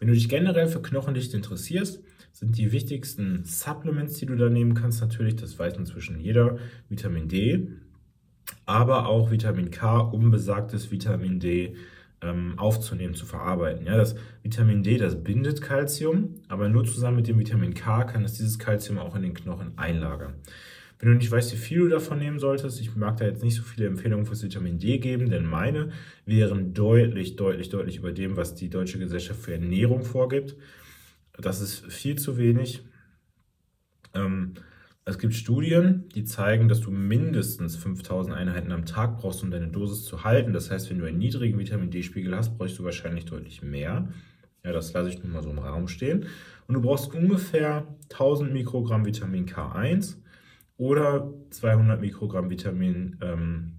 Wenn 0.00 0.08
du 0.08 0.14
dich 0.14 0.28
generell 0.28 0.66
für 0.66 0.82
Knochendichte 0.82 1.36
interessierst, 1.36 2.02
sind 2.32 2.58
die 2.58 2.72
wichtigsten 2.72 3.44
Supplements, 3.44 4.14
die 4.14 4.26
du 4.26 4.34
da 4.34 4.48
nehmen 4.48 4.74
kannst, 4.74 5.00
natürlich, 5.00 5.36
das 5.36 5.56
weiß 5.56 5.76
inzwischen 5.76 6.18
jeder, 6.18 6.58
Vitamin 6.88 7.28
D, 7.28 7.68
aber 8.66 9.06
auch 9.06 9.30
Vitamin 9.30 9.70
K, 9.70 9.98
um 10.00 10.32
besagtes 10.32 10.90
Vitamin 10.90 11.38
D 11.38 11.76
ähm, 12.24 12.58
aufzunehmen, 12.58 13.14
zu 13.14 13.26
verarbeiten. 13.26 13.86
Ja, 13.86 13.96
das 13.96 14.16
Vitamin 14.42 14.82
D, 14.82 14.96
das 14.96 15.22
bindet 15.22 15.60
Kalzium, 15.60 16.34
aber 16.48 16.68
nur 16.68 16.84
zusammen 16.84 17.18
mit 17.18 17.28
dem 17.28 17.38
Vitamin 17.38 17.74
K 17.74 18.04
kann 18.04 18.24
es 18.24 18.34
dieses 18.34 18.58
Kalzium 18.58 18.98
auch 18.98 19.14
in 19.14 19.22
den 19.22 19.34
Knochen 19.34 19.76
einlagern. 19.76 20.34
Wenn 20.98 21.10
du 21.10 21.16
nicht 21.16 21.30
weißt, 21.30 21.52
wie 21.52 21.58
viel 21.58 21.78
du 21.80 21.88
davon 21.88 22.18
nehmen 22.18 22.38
solltest, 22.38 22.80
ich 22.80 22.96
mag 22.96 23.18
da 23.18 23.26
jetzt 23.26 23.42
nicht 23.42 23.56
so 23.56 23.62
viele 23.62 23.86
Empfehlungen 23.86 24.26
fürs 24.26 24.42
Vitamin 24.42 24.78
D 24.78 24.98
geben, 24.98 25.28
denn 25.28 25.44
meine 25.44 25.90
wären 26.24 26.72
deutlich, 26.72 27.36
deutlich, 27.36 27.68
deutlich 27.68 27.98
über 27.98 28.12
dem, 28.12 28.36
was 28.36 28.54
die 28.54 28.70
Deutsche 28.70 28.98
Gesellschaft 28.98 29.40
für 29.40 29.52
Ernährung 29.52 30.02
vorgibt. 30.02 30.56
Das 31.36 31.60
ist 31.60 31.84
viel 31.92 32.16
zu 32.16 32.38
wenig. 32.38 32.84
Ähm, 34.14 34.54
es 35.06 35.18
gibt 35.18 35.34
Studien, 35.34 36.08
die 36.14 36.24
zeigen, 36.24 36.68
dass 36.68 36.80
du 36.80 36.90
mindestens 36.90 37.76
5000 37.76 38.34
Einheiten 38.34 38.72
am 38.72 38.86
Tag 38.86 39.18
brauchst, 39.18 39.42
um 39.42 39.50
deine 39.50 39.68
Dosis 39.68 40.04
zu 40.04 40.24
halten. 40.24 40.54
Das 40.54 40.70
heißt, 40.70 40.88
wenn 40.88 40.98
du 40.98 41.04
einen 41.04 41.18
niedrigen 41.18 41.58
Vitamin 41.58 41.90
D-Spiegel 41.90 42.34
hast, 42.34 42.56
brauchst 42.56 42.78
du 42.78 42.84
wahrscheinlich 42.84 43.26
deutlich 43.26 43.62
mehr. 43.62 44.08
Ja, 44.64 44.72
das 44.72 44.94
lasse 44.94 45.10
ich 45.10 45.22
nun 45.22 45.32
mal 45.32 45.42
so 45.42 45.50
im 45.50 45.58
Raum 45.58 45.88
stehen. 45.88 46.26
Und 46.66 46.74
du 46.74 46.80
brauchst 46.80 47.14
ungefähr 47.14 47.86
1000 48.04 48.52
Mikrogramm 48.54 49.04
Vitamin 49.04 49.44
K1 49.44 50.16
oder 50.78 51.34
200 51.50 52.00
Mikrogramm 52.00 52.48
Vitamin 52.48 53.18
ähm, 53.20 53.72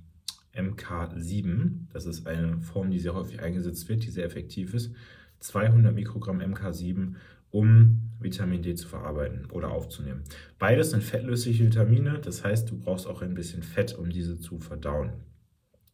MK7. 0.55 1.88
Das 1.91 2.05
ist 2.05 2.27
eine 2.27 2.60
Form, 2.60 2.91
die 2.91 3.00
sehr 3.00 3.15
häufig 3.15 3.41
eingesetzt 3.41 3.89
wird, 3.89 4.03
die 4.05 4.12
sehr 4.12 4.25
effektiv 4.25 4.75
ist. 4.75 4.94
200 5.39 5.94
Mikrogramm 5.94 6.39
MK7 6.39 7.15
um 7.55 8.01
Vitamin 8.19 8.62
D 8.62 8.75
zu 8.75 8.85
verarbeiten 8.85 9.45
oder 9.50 9.71
aufzunehmen. 9.71 10.24
Beides 10.59 10.89
sind 10.91 11.03
fettlösliche 11.03 11.63
Vitamine, 11.63 12.19
das 12.21 12.43
heißt, 12.43 12.69
du 12.69 12.77
brauchst 12.77 13.07
auch 13.07 13.21
ein 13.21 13.33
bisschen 13.33 13.63
Fett, 13.63 13.97
um 13.97 14.09
diese 14.09 14.38
zu 14.38 14.59
verdauen. 14.59 15.13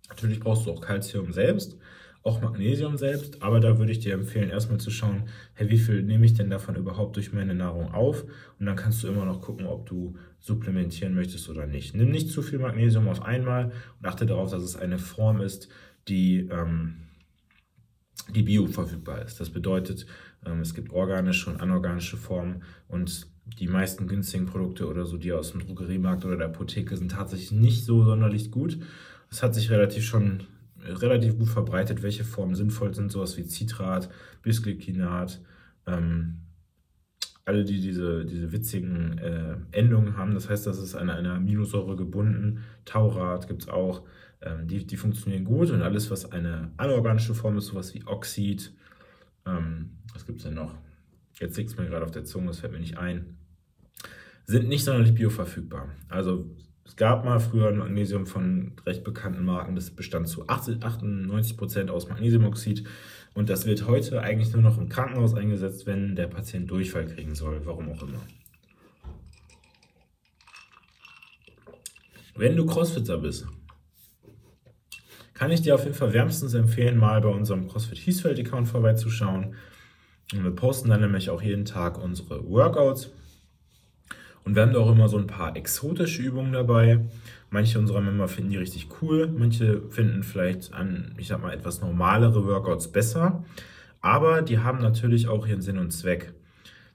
Natürlich 0.09 0.39
brauchst 0.39 0.65
du 0.65 0.71
auch 0.71 0.81
Kalzium 0.81 1.31
selbst, 1.31 1.77
auch 2.23 2.41
Magnesium 2.41 2.97
selbst, 2.97 3.43
aber 3.43 3.59
da 3.59 3.77
würde 3.77 3.91
ich 3.91 3.99
dir 3.99 4.15
empfehlen, 4.15 4.49
erstmal 4.49 4.79
zu 4.79 4.89
schauen, 4.89 5.25
hey, 5.53 5.69
wie 5.69 5.77
viel 5.77 6.01
nehme 6.01 6.25
ich 6.25 6.33
denn 6.33 6.49
davon 6.49 6.75
überhaupt 6.75 7.15
durch 7.15 7.31
meine 7.31 7.53
Nahrung 7.53 7.91
auf? 7.93 8.23
Und 8.59 8.65
dann 8.65 8.75
kannst 8.75 9.03
du 9.03 9.07
immer 9.07 9.25
noch 9.25 9.41
gucken, 9.41 9.67
ob 9.67 9.85
du 9.85 10.15
supplementieren 10.39 11.13
möchtest 11.13 11.47
oder 11.47 11.67
nicht. 11.67 11.93
Nimm 11.93 12.09
nicht 12.09 12.31
zu 12.31 12.41
viel 12.41 12.57
Magnesium 12.57 13.07
auf 13.07 13.21
einmal 13.21 13.71
und 13.99 14.07
achte 14.07 14.25
darauf, 14.25 14.49
dass 14.49 14.63
es 14.63 14.75
eine 14.75 14.97
Form 14.97 15.41
ist, 15.41 15.69
die, 16.07 16.49
ähm, 16.51 17.10
die 18.29 18.43
bioverfügbar 18.43 19.23
ist. 19.23 19.39
Das 19.39 19.49
bedeutet, 19.49 20.05
ähm, 20.45 20.61
es 20.61 20.73
gibt 20.73 20.91
organische 20.91 21.49
und 21.49 21.61
anorganische 21.61 22.17
Formen 22.17 22.63
und 22.87 23.27
die 23.59 23.67
meisten 23.67 24.07
günstigen 24.07 24.45
Produkte 24.45 24.87
oder 24.87 25.05
so, 25.05 25.17
die 25.17 25.33
aus 25.33 25.51
dem 25.51 25.61
Drogeriemarkt 25.61 26.23
oder 26.25 26.37
der 26.37 26.47
Apotheke 26.47 26.95
sind 26.95 27.11
tatsächlich 27.11 27.51
nicht 27.51 27.85
so 27.85 28.03
sonderlich 28.03 28.51
gut. 28.51 28.77
Es 29.29 29.43
hat 29.43 29.55
sich 29.55 29.69
relativ 29.71 30.05
schon 30.05 30.43
relativ 30.83 31.37
gut 31.37 31.49
verbreitet, 31.49 32.03
welche 32.03 32.23
Formen 32.23 32.55
sinnvoll 32.55 32.93
sind, 32.93 33.11
sowas 33.11 33.37
wie 33.37 33.43
Citrat, 33.43 34.09
Bisglycinat, 34.41 35.41
ähm, 35.87 36.39
alle, 37.45 37.65
die 37.65 37.81
diese, 37.81 38.25
diese 38.25 38.51
witzigen 38.51 39.17
äh, 39.17 39.55
Endungen 39.71 40.17
haben. 40.17 40.33
Das 40.33 40.49
heißt, 40.49 40.67
das 40.67 40.77
ist 40.77 40.95
an 40.95 41.09
eine 41.09 41.33
Aminosäure 41.33 41.95
gebunden. 41.95 42.63
Taurat 42.85 43.47
gibt 43.47 43.63
es 43.63 43.69
auch. 43.69 44.03
Ähm, 44.41 44.67
die, 44.67 44.85
die 44.85 44.97
funktionieren 44.97 45.45
gut 45.45 45.69
und 45.69 45.81
alles, 45.81 46.09
was 46.09 46.31
eine 46.31 46.71
anorganische 46.77 47.35
Form 47.35 47.57
ist, 47.57 47.67
sowas 47.67 47.93
wie 47.93 48.05
Oxid, 48.05 48.73
ähm, 49.45 49.97
was 50.13 50.25
gibt 50.25 50.39
es 50.39 50.45
denn 50.45 50.55
noch? 50.55 50.75
Jetzt 51.39 51.57
liegt 51.57 51.69
es 51.69 51.77
mir 51.77 51.85
gerade 51.85 52.05
auf 52.05 52.11
der 52.11 52.25
Zunge, 52.25 52.47
das 52.47 52.59
fällt 52.59 52.73
mir 52.73 52.79
nicht 52.79 52.97
ein. 52.97 53.37
Sind 54.45 54.67
nicht 54.67 54.83
sonderlich 54.83 55.13
bioverfügbar. 55.13 55.89
Also 56.09 56.49
es 56.85 56.95
gab 56.95 57.23
mal 57.23 57.39
früher 57.39 57.69
ein 57.69 57.77
Magnesium 57.77 58.25
von 58.25 58.73
recht 58.85 59.03
bekannten 59.03 59.45
Marken, 59.45 59.75
das 59.75 59.91
bestand 59.91 60.27
zu 60.27 60.47
80, 60.47 60.79
98% 60.79 61.89
aus 61.89 62.09
Magnesiumoxid. 62.09 62.87
Und 63.33 63.49
das 63.49 63.65
wird 63.65 63.87
heute 63.87 64.21
eigentlich 64.21 64.51
nur 64.51 64.61
noch 64.61 64.77
im 64.77 64.89
Krankenhaus 64.89 65.33
eingesetzt, 65.35 65.85
wenn 65.85 66.15
der 66.15 66.27
Patient 66.27 66.69
Durchfall 66.69 67.05
kriegen 67.05 67.33
soll, 67.33 67.61
warum 67.65 67.89
auch 67.89 68.01
immer. 68.01 68.19
Wenn 72.35 72.55
du 72.55 72.65
Crossfitter 72.65 73.19
bist, 73.19 73.47
kann 75.41 75.49
ich 75.49 75.63
dir 75.63 75.73
auf 75.73 75.85
jeden 75.85 75.95
Fall 75.95 76.13
wärmstens 76.13 76.53
empfehlen, 76.53 76.99
mal 76.99 77.19
bei 77.19 77.29
unserem 77.29 77.67
CrossFit 77.67 77.97
Hiesfeld-Account 77.97 78.67
vorbeizuschauen. 78.67 79.55
Und 80.31 80.43
wir 80.43 80.51
posten 80.51 80.89
dann 80.89 81.01
nämlich 81.01 81.31
auch 81.31 81.41
jeden 81.41 81.65
Tag 81.65 81.97
unsere 81.97 82.47
Workouts. 82.47 83.09
Und 84.43 84.53
wir 84.53 84.61
haben 84.61 84.73
da 84.73 84.77
auch 84.77 84.91
immer 84.91 85.09
so 85.09 85.17
ein 85.17 85.25
paar 85.25 85.55
exotische 85.55 86.21
Übungen 86.21 86.53
dabei. 86.53 86.99
Manche 87.49 87.79
unserer 87.79 88.01
Member 88.01 88.27
finden 88.27 88.51
die 88.51 88.57
richtig 88.57 88.89
cool, 89.01 89.29
manche 89.35 89.81
finden 89.89 90.21
vielleicht 90.21 90.75
an, 90.75 91.15
ich 91.17 91.29
sag 91.29 91.41
mal, 91.41 91.55
etwas 91.55 91.81
normalere 91.81 92.45
Workouts 92.45 92.91
besser. 92.91 93.43
Aber 93.99 94.43
die 94.43 94.59
haben 94.59 94.79
natürlich 94.79 95.27
auch 95.27 95.47
ihren 95.47 95.63
Sinn 95.63 95.79
und 95.79 95.89
Zweck. 95.89 96.35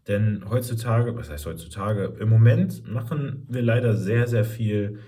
Denn 0.06 0.44
heutzutage, 0.48 1.16
was 1.16 1.30
heißt 1.30 1.46
heutzutage, 1.46 2.14
im 2.20 2.28
Moment 2.28 2.86
machen 2.86 3.44
wir 3.48 3.62
leider 3.62 3.96
sehr, 3.96 4.28
sehr 4.28 4.44
viel, 4.44 5.00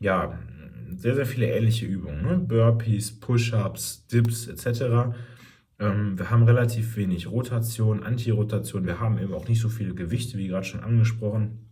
ja, 0.00 0.38
sehr, 0.96 1.14
sehr 1.14 1.26
viele 1.26 1.46
ähnliche 1.46 1.86
Übungen. 1.86 2.22
Ne? 2.22 2.38
Burpees, 2.38 3.20
Push-Ups, 3.20 4.06
Dips 4.08 4.48
etc. 4.48 5.14
Ähm, 5.78 6.18
wir 6.18 6.30
haben 6.30 6.42
relativ 6.42 6.96
wenig 6.96 7.30
Rotation, 7.30 8.02
Antirotation. 8.02 8.86
Wir 8.86 8.98
haben 8.98 9.18
eben 9.18 9.32
auch 9.32 9.46
nicht 9.46 9.60
so 9.60 9.68
viele 9.68 9.94
Gewichte, 9.94 10.38
wie 10.38 10.48
gerade 10.48 10.66
schon 10.66 10.80
angesprochen. 10.80 11.70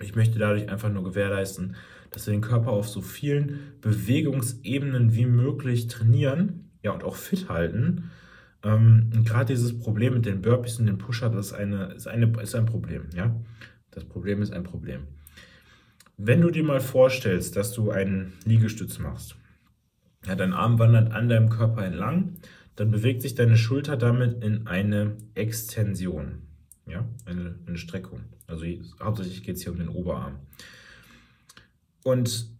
Ich 0.00 0.16
möchte 0.16 0.38
dadurch 0.38 0.68
einfach 0.68 0.90
nur 0.90 1.04
gewährleisten, 1.04 1.76
dass 2.10 2.26
wir 2.26 2.32
den 2.32 2.40
Körper 2.40 2.70
auf 2.70 2.88
so 2.88 3.02
vielen 3.02 3.58
Bewegungsebenen 3.80 5.14
wie 5.14 5.26
möglich 5.26 5.88
trainieren 5.88 6.70
ja, 6.82 6.92
und 6.92 7.04
auch 7.04 7.16
fit 7.16 7.48
halten. 7.48 8.10
Ähm, 8.64 9.10
gerade 9.24 9.52
dieses 9.52 9.78
Problem 9.78 10.14
mit 10.14 10.26
den 10.26 10.42
Burpees 10.42 10.78
und 10.78 10.86
den 10.86 10.98
Push-Ups 10.98 11.36
ist, 11.36 11.52
eine, 11.52 11.92
ist, 11.94 12.08
eine, 12.08 12.32
ist 12.40 12.54
ein 12.54 12.66
Problem. 12.66 13.04
Ja? 13.14 13.36
Das 13.90 14.04
Problem 14.04 14.42
ist 14.42 14.52
ein 14.52 14.64
Problem. 14.64 15.06
Wenn 16.20 16.40
du 16.40 16.50
dir 16.50 16.64
mal 16.64 16.80
vorstellst, 16.80 17.54
dass 17.54 17.72
du 17.72 17.92
einen 17.92 18.32
Liegestütz 18.44 18.98
machst, 18.98 19.36
ja, 20.26 20.34
dein 20.34 20.52
Arm 20.52 20.80
wandert 20.80 21.12
an 21.12 21.28
deinem 21.28 21.48
Körper 21.48 21.84
entlang, 21.84 22.34
dann 22.74 22.90
bewegt 22.90 23.22
sich 23.22 23.36
deine 23.36 23.56
Schulter 23.56 23.96
damit 23.96 24.42
in 24.42 24.66
eine 24.66 25.16
Extension, 25.34 26.42
ja, 26.86 27.08
eine, 27.24 27.60
eine 27.66 27.78
Streckung. 27.78 28.24
Also 28.48 28.66
hauptsächlich 29.00 29.44
geht 29.44 29.56
es 29.56 29.62
hier 29.62 29.70
um 29.70 29.78
den 29.78 29.88
Oberarm. 29.88 30.40
Und 32.02 32.50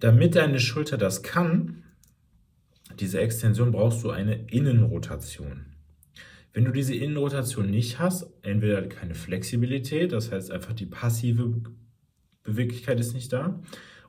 damit 0.00 0.34
deine 0.34 0.58
Schulter 0.58 0.96
das 0.96 1.22
kann, 1.22 1.84
diese 2.98 3.20
Extension, 3.20 3.72
brauchst 3.72 4.02
du 4.02 4.10
eine 4.10 4.46
Innenrotation. 4.46 5.66
Wenn 6.54 6.64
du 6.64 6.72
diese 6.72 6.94
Innenrotation 6.94 7.70
nicht 7.70 7.98
hast, 7.98 8.30
entweder 8.40 8.80
keine 8.86 9.14
Flexibilität, 9.14 10.12
das 10.12 10.32
heißt 10.32 10.50
einfach 10.50 10.72
die 10.72 10.86
passive 10.86 11.60
Beweglichkeit 12.44 13.00
ist 13.00 13.14
nicht 13.14 13.32
da. 13.32 13.60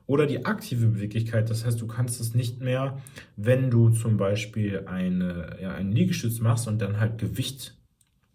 Oder 0.06 0.26
die 0.26 0.46
aktive 0.46 0.86
Beweglichkeit, 0.86 1.50
das 1.50 1.64
heißt, 1.64 1.80
du 1.80 1.88
kannst 1.88 2.20
es 2.20 2.34
nicht 2.34 2.60
mehr, 2.60 3.02
wenn 3.36 3.70
du 3.70 3.90
zum 3.90 4.16
Beispiel 4.16 4.84
eine, 4.86 5.56
ja, 5.60 5.74
einen 5.74 5.90
Liegestütz 5.90 6.38
machst 6.38 6.68
und 6.68 6.80
dann 6.80 7.00
halt 7.00 7.18
Gewicht 7.18 7.76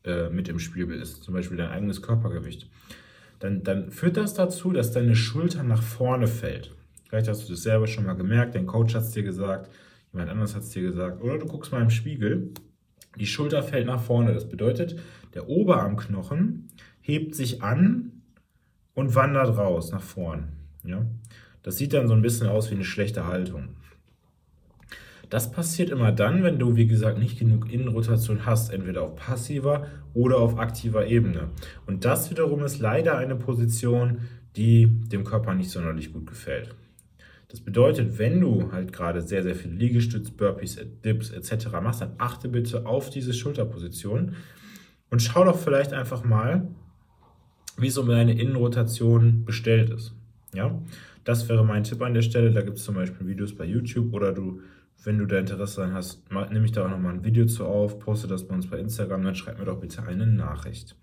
äh, 0.04 0.30
mit 0.30 0.50
im 0.50 0.60
Spiel 0.60 0.92
ist, 0.92 1.24
zum 1.24 1.34
Beispiel 1.34 1.56
dein 1.56 1.70
eigenes 1.70 2.02
Körpergewicht. 2.02 2.70
Dann, 3.40 3.64
dann 3.64 3.92
führt 3.92 4.18
das 4.18 4.34
dazu, 4.34 4.74
dass 4.74 4.92
deine 4.92 5.16
Schulter 5.16 5.64
nach 5.64 5.82
vorne 5.82 6.28
fällt. 6.28 6.76
Vielleicht 7.08 7.30
hast 7.30 7.48
du 7.48 7.54
das 7.54 7.64
selber 7.64 7.88
schon 7.88 8.06
mal 8.06 8.14
gemerkt, 8.14 8.56
dein 8.56 8.68
Coach 8.68 8.94
hat 8.94 9.04
es 9.04 9.12
dir 9.12 9.24
gesagt, 9.24 9.72
jemand 10.12 10.30
anderes 10.30 10.56
hat 10.56 10.64
es 10.64 10.70
dir 10.70 10.82
gesagt, 10.82 11.22
oder 11.22 11.38
du 11.38 11.46
guckst 11.46 11.72
mal 11.72 11.82
im 11.82 11.90
Spiegel, 11.90 12.52
die 13.18 13.26
Schulter 13.26 13.64
fällt 13.64 13.88
nach 13.88 14.02
vorne. 14.02 14.34
Das 14.34 14.48
bedeutet, 14.48 15.00
der 15.34 15.48
Oberarmknochen 15.48 16.70
hebt 17.02 17.36
sich 17.36 17.62
an 17.64 18.21
und 19.02 19.16
wandert 19.16 19.58
raus 19.58 19.92
nach 19.92 20.02
vorn. 20.02 20.50
Ja? 20.84 21.06
Das 21.64 21.78
sieht 21.78 21.94
dann 21.94 22.08
so 22.08 22.14
ein 22.14 22.22
bisschen 22.22 22.48
aus 22.48 22.70
wie 22.70 22.76
eine 22.76 22.86
schlechte 22.86 23.28
Haltung. 23.28 23.70
Das 25.30 25.52
passiert 25.52 25.90
immer 25.90 26.12
dann, 26.12 26.44
wenn 26.44 26.60
du, 26.60 26.76
wie 26.76 26.88
gesagt, 26.88 27.18
nicht 27.18 27.40
genug 27.40 27.72
Innenrotation 27.72 28.46
hast, 28.46 28.70
entweder 28.70 29.02
auf 29.02 29.16
passiver 29.16 29.88
oder 30.14 30.38
auf 30.38 30.60
aktiver 30.60 31.08
Ebene. 31.08 31.50
Und 31.88 32.06
das 32.06 32.30
wiederum 32.30 32.64
ist 32.64 32.80
leider 32.80 33.18
eine 33.18 33.36
Position, 33.36 34.20
die 34.56 34.88
dem 34.88 35.24
Körper 35.24 35.56
nicht 35.56 35.72
sonderlich 35.72 36.12
gut 36.12 36.28
gefällt. 36.28 36.76
Das 37.48 37.62
bedeutet, 37.62 38.20
wenn 38.20 38.40
du 38.40 38.72
halt 38.72 38.94
gerade 38.94 39.22
sehr, 39.22 39.42
sehr 39.42 39.56
viele 39.56 39.74
Liegestütz, 39.74 40.32
Burpees, 40.32 40.80
Dips 41.04 41.32
etc. 41.32 41.68
machst, 41.82 42.02
dann 42.02 42.14
achte 42.18 42.50
bitte 42.50 42.86
auf 42.86 43.10
diese 43.10 43.34
Schulterposition 43.34 44.36
und 45.10 45.22
schau 45.22 45.44
doch 45.44 45.58
vielleicht 45.58 45.94
einfach 45.94 46.24
mal, 46.24 46.68
wie 47.82 47.88
es 47.88 47.98
um 47.98 48.08
deine 48.08 48.40
Innenrotation 48.40 49.46
bestellt 49.46 49.90
ist. 49.90 50.14
Ja, 50.54 50.80
das 51.24 51.48
wäre 51.50 51.66
mein 51.66 51.84
Tipp 51.84 52.02
an 52.02 52.14
der 52.14 52.22
Stelle. 52.22 52.52
Da 52.52 52.62
gibt 52.62 52.78
es 52.78 52.84
zum 52.84 52.96
Beispiel 52.96 53.28
Videos 53.28 53.56
bei 53.56 53.66
YouTube 53.66 54.14
oder 54.14 54.32
du, 54.32 54.62
wenn 55.04 55.18
du 55.18 55.26
da 55.26 55.40
Interesse 55.40 55.78
daran 55.78 55.94
hast, 55.94 56.22
nehme 56.52 56.66
ich 56.66 56.72
da 56.72 56.86
auch 56.86 56.90
nochmal 56.90 57.14
ein 57.14 57.24
Video 57.24 57.46
zu 57.46 57.66
auf, 57.66 58.00
poste 58.00 58.28
das 58.28 58.48
bei 58.48 58.54
uns 58.54 58.68
bei 58.68 58.78
Instagram, 58.78 59.24
dann 59.24 59.36
schreib 59.36 59.60
mir 59.60 59.66
doch 59.66 59.80
bitte 59.80 60.04
eine 60.04 60.28
Nachricht. 60.28 60.96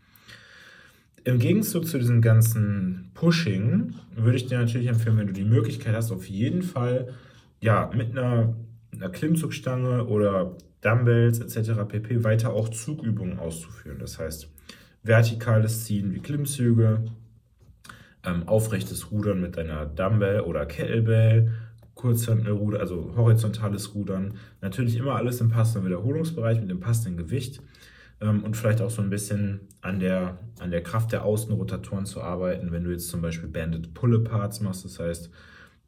Im 1.25 1.39
Gegenzug 1.39 1.87
zu 1.87 1.99
diesem 1.99 2.23
ganzen 2.23 3.11
Pushing 3.15 3.95
würde 4.17 4.37
ich 4.37 4.47
dir 4.47 4.59
natürlich 4.59 4.87
empfehlen, 4.87 5.19
wenn 5.19 5.27
du 5.27 5.33
die 5.33 5.45
Möglichkeit 5.45 5.95
hast, 5.95 6.13
auf 6.13 6.29
jeden 6.29 6.63
Fall 6.63 7.13
ja, 7.61 7.91
mit 7.95 8.13
einer, 8.13 8.55
einer 8.93 9.11
Klimmzugstange 9.11 10.07
oder 10.07 10.57
Dumbbells 10.81 11.41
etc. 11.41 11.83
pp. 11.89 12.25
weiter 12.25 12.53
auch 12.53 12.69
Zugübungen 12.69 13.39
auszuführen. 13.39 13.99
Das 13.99 14.19
heißt, 14.19 14.49
vertikales 15.03 15.85
Ziehen 15.85 16.13
wie 16.15 16.21
Klimmzüge, 16.21 17.05
ähm, 18.25 18.49
aufrechtes 18.49 19.11
Rudern 19.11 19.41
mit 19.41 19.57
deiner 19.57 19.87
Dumbbell 19.87 20.41
oder 20.41 20.67
Kettlebell, 20.67 21.53
Kurzhantelruder, 21.95 22.81
also 22.81 23.15
horizontales 23.17 23.95
Rudern. 23.95 24.35
Natürlich 24.61 24.97
immer 24.97 25.17
alles 25.17 25.41
im 25.41 25.49
passenden 25.49 25.87
Wiederholungsbereich 25.87 26.61
mit 26.61 26.71
dem 26.71 26.81
passenden 26.81 27.17
Gewicht 27.17 27.61
ähm, 28.21 28.45
und 28.45 28.57
vielleicht 28.57 28.81
auch 28.81 28.91
so 28.91 29.03
ein 29.03 29.11
bisschen 29.11 29.61
an 29.81 29.99
der, 29.99 30.39
an 30.61 30.71
der 30.71 30.83
Kraft 30.83 31.13
der 31.13 31.25
Außenrotatoren 31.25 32.07
zu 32.07 32.21
arbeiten, 32.23 32.73
wenn 32.73 32.85
du 32.85 32.91
jetzt 32.91 33.09
zum 33.09 33.23
Beispiel 33.23 33.49
Banded 33.49 33.95
Pull-Aparts 33.95 34.61
machst, 34.61 34.85
das 34.85 34.99
heißt, 34.99 35.31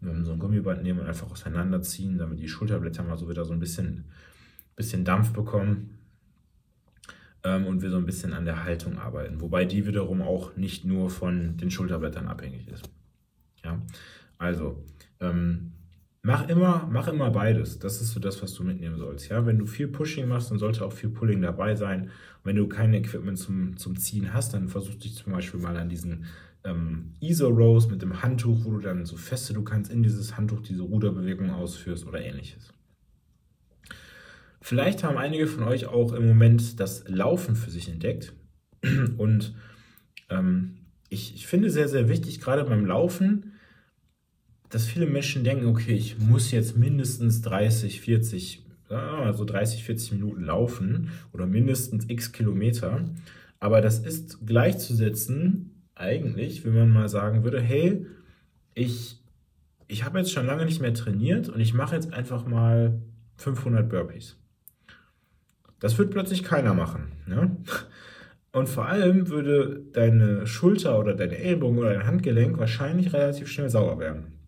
so 0.02 0.33
ein 0.33 0.38
Gummiband 0.38 0.83
nehmen 0.83 1.00
und 1.00 1.07
einfach 1.07 1.31
auseinanderziehen, 1.31 2.17
damit 2.17 2.40
die 2.40 2.49
Schulterblätter 2.49 3.02
mal 3.02 3.19
so 3.19 3.29
wieder 3.29 3.45
so 3.45 3.52
ein 3.52 3.61
bisschen, 3.61 4.07
bisschen 4.75 5.05
Dampf 5.05 5.35
bekommen 5.35 6.00
ähm, 7.44 7.66
und 7.66 7.82
wir 7.82 7.90
so 7.90 7.97
ein 7.97 8.06
bisschen 8.06 8.32
an 8.32 8.44
der 8.44 8.64
Haltung 8.64 8.99
arbeiten. 8.99 9.40
Wobei 9.40 9.64
die 9.64 9.87
wiederum 9.87 10.23
auch 10.23 10.56
nicht 10.56 10.85
nur 10.85 11.11
von 11.11 11.56
den 11.56 11.70
Schulterblättern 11.70 12.28
abhängig 12.28 12.68
ist. 12.68 12.90
Ja, 13.64 13.80
also 14.38 14.85
ähm, 15.20 15.73
mach, 16.23 16.49
immer, 16.49 16.88
mach 16.90 17.09
immer 17.09 17.30
beides. 17.30 17.78
Das 17.78 18.00
ist 18.00 18.12
so 18.12 18.20
das, 18.20 18.42
was 18.42 18.54
du 18.54 18.64
mitnehmen 18.64 18.99
sollst. 18.99 19.28
Ja, 19.28 19.47
wenn 19.47 19.59
du 19.59 19.66
viel 19.66 19.88
Pushing 19.88 20.28
machst, 20.28 20.50
dann 20.50 20.59
sollte 20.59 20.85
auch 20.85 20.92
viel 20.92 21.11
Pulling 21.11 21.42
dabei 21.42 21.75
sein. 21.75 22.11
Wenn 22.42 22.56
du 22.56 22.68
kein 22.68 22.94
Equipment 22.94 23.38
zum, 23.38 23.76
zum 23.76 23.97
Ziehen 23.97 24.32
hast, 24.32 24.54
dann 24.54 24.68
versuch 24.68 24.94
dich 24.94 25.14
zum 25.14 25.32
Beispiel 25.32 25.61
mal 25.61 25.76
an 25.76 25.88
diesen 25.88 26.25
ähm, 26.64 27.14
ISO-Rows 27.20 27.90
mit 27.90 28.02
dem 28.02 28.23
Handtuch, 28.23 28.64
wo 28.64 28.73
du 28.73 28.78
dann 28.78 29.04
so 29.06 29.16
feste 29.16 29.54
du 29.54 29.62
kannst 29.62 29.90
in 29.90 30.02
dieses 30.02 30.37
Handtuch 30.37 30.61
diese 30.61 30.82
Ruderbewegung 30.82 31.50
ausführst 31.50 32.06
oder 32.06 32.20
ähnliches. 32.20 32.73
Vielleicht 34.61 35.05
haben 35.05 35.17
einige 35.17 35.47
von 35.47 35.64
euch 35.64 35.87
auch 35.87 36.12
im 36.12 36.26
Moment 36.26 36.81
das 36.81 37.05
Laufen 37.09 37.57
für 37.57 37.70
sich 37.70 37.88
entdeckt. 37.88 38.35
Und 39.16 39.55
ähm, 40.29 40.77
ich, 41.09 41.35
ich 41.35 41.46
finde 41.46 41.70
sehr, 41.70 41.88
sehr 41.88 42.09
wichtig, 42.09 42.40
gerade 42.40 42.64
beim 42.64 42.85
Laufen, 42.85 43.53
dass 44.68 44.87
viele 44.87 45.07
Menschen 45.07 45.44
denken, 45.44 45.66
okay, 45.66 45.94
ich 45.94 46.18
muss 46.18 46.53
jetzt 46.53 46.77
mindestens 46.77 47.42
30, 47.42 48.01
40, 48.01 48.64
also 48.88 49.44
30, 49.44 49.83
40 49.83 50.12
Minuten 50.12 50.44
laufen 50.44 51.11
oder 51.33 51.46
mindestens 51.46 52.09
x 52.09 52.33
Kilometer. 52.33 53.05
Aber 53.59 53.81
das 53.81 53.99
ist 53.99 54.46
gleichzusetzen, 54.46 55.85
eigentlich, 55.94 56.64
wenn 56.64 56.75
man 56.75 56.90
mal 56.90 57.09
sagen 57.09 57.44
würde, 57.44 57.61
hey, 57.61 58.07
ich, 58.75 59.18
ich 59.88 60.05
habe 60.05 60.18
jetzt 60.18 60.33
schon 60.33 60.46
lange 60.46 60.64
nicht 60.64 60.81
mehr 60.81 60.94
trainiert 60.94 61.49
und 61.49 61.61
ich 61.61 61.75
mache 61.75 61.94
jetzt 61.94 62.12
einfach 62.12 62.46
mal 62.46 63.03
500 63.37 63.88
Burpees. 63.88 64.39
Das 65.81 65.99
wird 65.99 66.11
plötzlich 66.11 66.45
keiner 66.45 66.75
machen. 66.75 67.12
Ne? 67.27 67.57
Und 68.53 68.69
vor 68.69 68.87
allem 68.87 69.29
würde 69.29 69.81
deine 69.93 70.47
Schulter 70.47 70.99
oder 70.99 71.14
deine 71.14 71.38
Ellbogen 71.38 71.79
oder 71.79 71.95
dein 71.95 72.07
Handgelenk 72.07 72.59
wahrscheinlich 72.59 73.12
relativ 73.12 73.49
schnell 73.49 73.71
sauer 73.71 73.99
werden. 73.99 74.38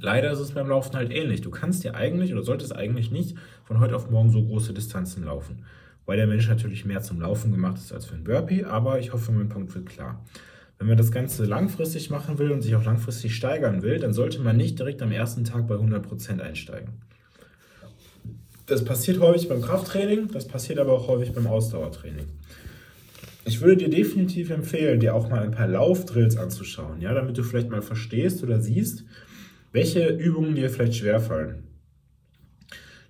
Leider 0.00 0.30
ist 0.30 0.40
es 0.40 0.52
beim 0.52 0.68
Laufen 0.68 0.94
halt 0.94 1.10
ähnlich. 1.10 1.40
Du 1.40 1.50
kannst 1.50 1.84
dir 1.84 1.94
eigentlich 1.94 2.32
oder 2.32 2.42
solltest 2.42 2.74
eigentlich 2.76 3.10
nicht 3.10 3.36
von 3.64 3.80
heute 3.80 3.96
auf 3.96 4.10
morgen 4.10 4.30
so 4.30 4.44
große 4.44 4.74
Distanzen 4.74 5.24
laufen. 5.24 5.64
Weil 6.06 6.16
der 6.16 6.26
Mensch 6.26 6.48
natürlich 6.48 6.84
mehr 6.84 7.02
zum 7.02 7.20
Laufen 7.20 7.52
gemacht 7.52 7.78
ist 7.78 7.92
als 7.92 8.04
für 8.04 8.14
ein 8.14 8.24
Burpee, 8.24 8.64
aber 8.64 8.98
ich 8.98 9.12
hoffe, 9.12 9.32
mein 9.32 9.48
Punkt 9.48 9.74
wird 9.74 9.86
klar. 9.86 10.22
Wenn 10.78 10.88
man 10.88 10.96
das 10.96 11.12
Ganze 11.12 11.44
langfristig 11.44 12.10
machen 12.10 12.38
will 12.38 12.50
und 12.50 12.62
sich 12.62 12.74
auch 12.74 12.84
langfristig 12.84 13.36
steigern 13.36 13.82
will, 13.82 13.98
dann 13.98 14.12
sollte 14.12 14.40
man 14.40 14.56
nicht 14.56 14.78
direkt 14.78 15.02
am 15.02 15.12
ersten 15.12 15.44
Tag 15.44 15.68
bei 15.68 15.76
100% 15.76 16.40
einsteigen. 16.40 16.94
Das 18.70 18.84
passiert 18.84 19.18
häufig 19.18 19.48
beim 19.48 19.62
Krafttraining, 19.62 20.28
das 20.32 20.46
passiert 20.46 20.78
aber 20.78 20.92
auch 20.92 21.08
häufig 21.08 21.32
beim 21.32 21.48
Ausdauertraining. 21.48 22.26
Ich 23.44 23.60
würde 23.62 23.78
dir 23.78 23.90
definitiv 23.90 24.50
empfehlen, 24.50 25.00
dir 25.00 25.12
auch 25.16 25.28
mal 25.28 25.42
ein 25.42 25.50
paar 25.50 25.66
Laufdrills 25.66 26.36
anzuschauen, 26.36 27.00
ja, 27.00 27.12
damit 27.12 27.36
du 27.36 27.42
vielleicht 27.42 27.68
mal 27.68 27.82
verstehst 27.82 28.44
oder 28.44 28.60
siehst, 28.60 29.02
welche 29.72 30.06
Übungen 30.06 30.54
dir 30.54 30.70
vielleicht 30.70 30.94
schwerfallen. 30.94 31.64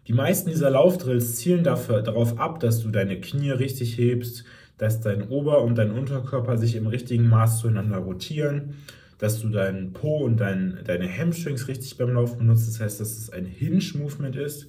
Die 0.08 0.14
meisten 0.14 0.48
dieser 0.48 0.70
Laufdrills 0.70 1.36
zielen 1.36 1.62
dafür, 1.62 2.00
darauf 2.00 2.38
ab, 2.38 2.60
dass 2.60 2.80
du 2.80 2.88
deine 2.88 3.20
Knie 3.20 3.50
richtig 3.50 3.98
hebst, 3.98 4.44
dass 4.78 5.02
dein 5.02 5.28
Ober- 5.28 5.60
und 5.60 5.76
dein 5.76 5.90
Unterkörper 5.90 6.56
sich 6.56 6.74
im 6.74 6.86
richtigen 6.86 7.28
Maß 7.28 7.60
zueinander 7.60 7.98
rotieren, 7.98 8.76
dass 9.18 9.42
du 9.42 9.50
deinen 9.50 9.92
Po 9.92 10.24
und 10.24 10.38
dein, 10.38 10.78
deine 10.86 11.06
Hamstrings 11.06 11.68
richtig 11.68 11.98
beim 11.98 12.14
Laufen 12.14 12.38
benutzt. 12.38 12.66
Das 12.66 12.80
heißt, 12.80 12.98
dass 12.98 13.18
es 13.18 13.28
ein 13.28 13.44
Hinge-Movement 13.44 14.36
ist 14.36 14.66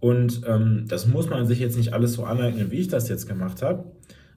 und 0.00 0.42
ähm, 0.46 0.84
das 0.88 1.06
muss 1.06 1.28
man 1.28 1.46
sich 1.46 1.58
jetzt 1.58 1.76
nicht 1.76 1.92
alles 1.92 2.14
so 2.14 2.24
aneignen, 2.24 2.70
wie 2.70 2.80
ich 2.80 2.88
das 2.88 3.08
jetzt 3.08 3.26
gemacht 3.26 3.62
habe. 3.62 3.84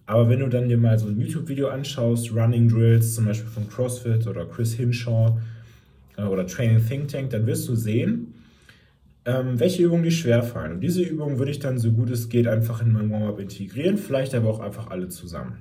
Aber 0.06 0.28
wenn 0.30 0.40
du 0.40 0.48
dann 0.48 0.70
dir 0.70 0.78
mal 0.78 0.98
so 0.98 1.08
ein 1.08 1.20
YouTube-Video 1.20 1.68
anschaust, 1.68 2.34
Running 2.34 2.68
Drills, 2.68 3.14
zum 3.14 3.26
Beispiel 3.26 3.50
von 3.50 3.70
CrossFit 3.70 4.26
oder 4.26 4.46
Chris 4.46 4.74
Hinshaw 4.74 5.38
äh, 6.18 6.24
oder 6.24 6.48
Training 6.48 6.84
Think 6.86 7.10
Tank, 7.10 7.30
dann 7.30 7.46
wirst 7.46 7.68
du 7.68 7.76
sehen, 7.76 8.34
ähm, 9.26 9.60
welche 9.60 9.84
Übungen 9.84 10.04
dir 10.04 10.12
schwerfallen. 10.12 10.74
Und 10.74 10.82
diese 10.82 11.04
Übungen 11.04 11.38
würde 11.38 11.52
ich 11.52 11.60
dann 11.60 11.78
so 11.78 11.92
gut 11.92 12.10
es 12.10 12.30
geht 12.30 12.48
einfach 12.48 12.82
in 12.82 12.92
mein 12.92 13.12
Warm-up 13.12 13.40
integrieren, 13.40 13.98
vielleicht 13.98 14.34
aber 14.34 14.50
auch 14.50 14.60
einfach 14.60 14.90
alle 14.90 15.10
zusammen. 15.10 15.58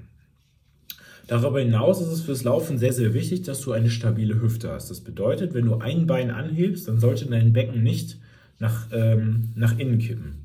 Darüber 1.27 1.61
hinaus 1.61 2.01
ist 2.01 2.09
es 2.09 2.23
fürs 2.23 2.45
Laufen 2.45 2.79
sehr, 2.79 2.95
sehr 2.95 3.13
wichtig, 3.13 3.43
dass 3.43 3.61
du 3.61 3.73
eine 3.73 3.91
stabile 3.91 4.41
Hüfte 4.41 4.71
hast. 4.71 4.89
Das 4.89 5.03
bedeutet, 5.03 5.53
wenn 5.53 5.67
du 5.67 5.75
ein 5.75 6.07
Bein 6.07 6.31
anhebst, 6.31 6.89
dann 6.89 7.01
sollte 7.01 7.27
dein 7.27 7.53
Becken 7.53 7.83
nicht 7.83 8.19
nach, 8.59 8.87
ähm, 8.92 9.51
nach 9.55 9.79
innen 9.79 9.99
kippen. 9.99 10.44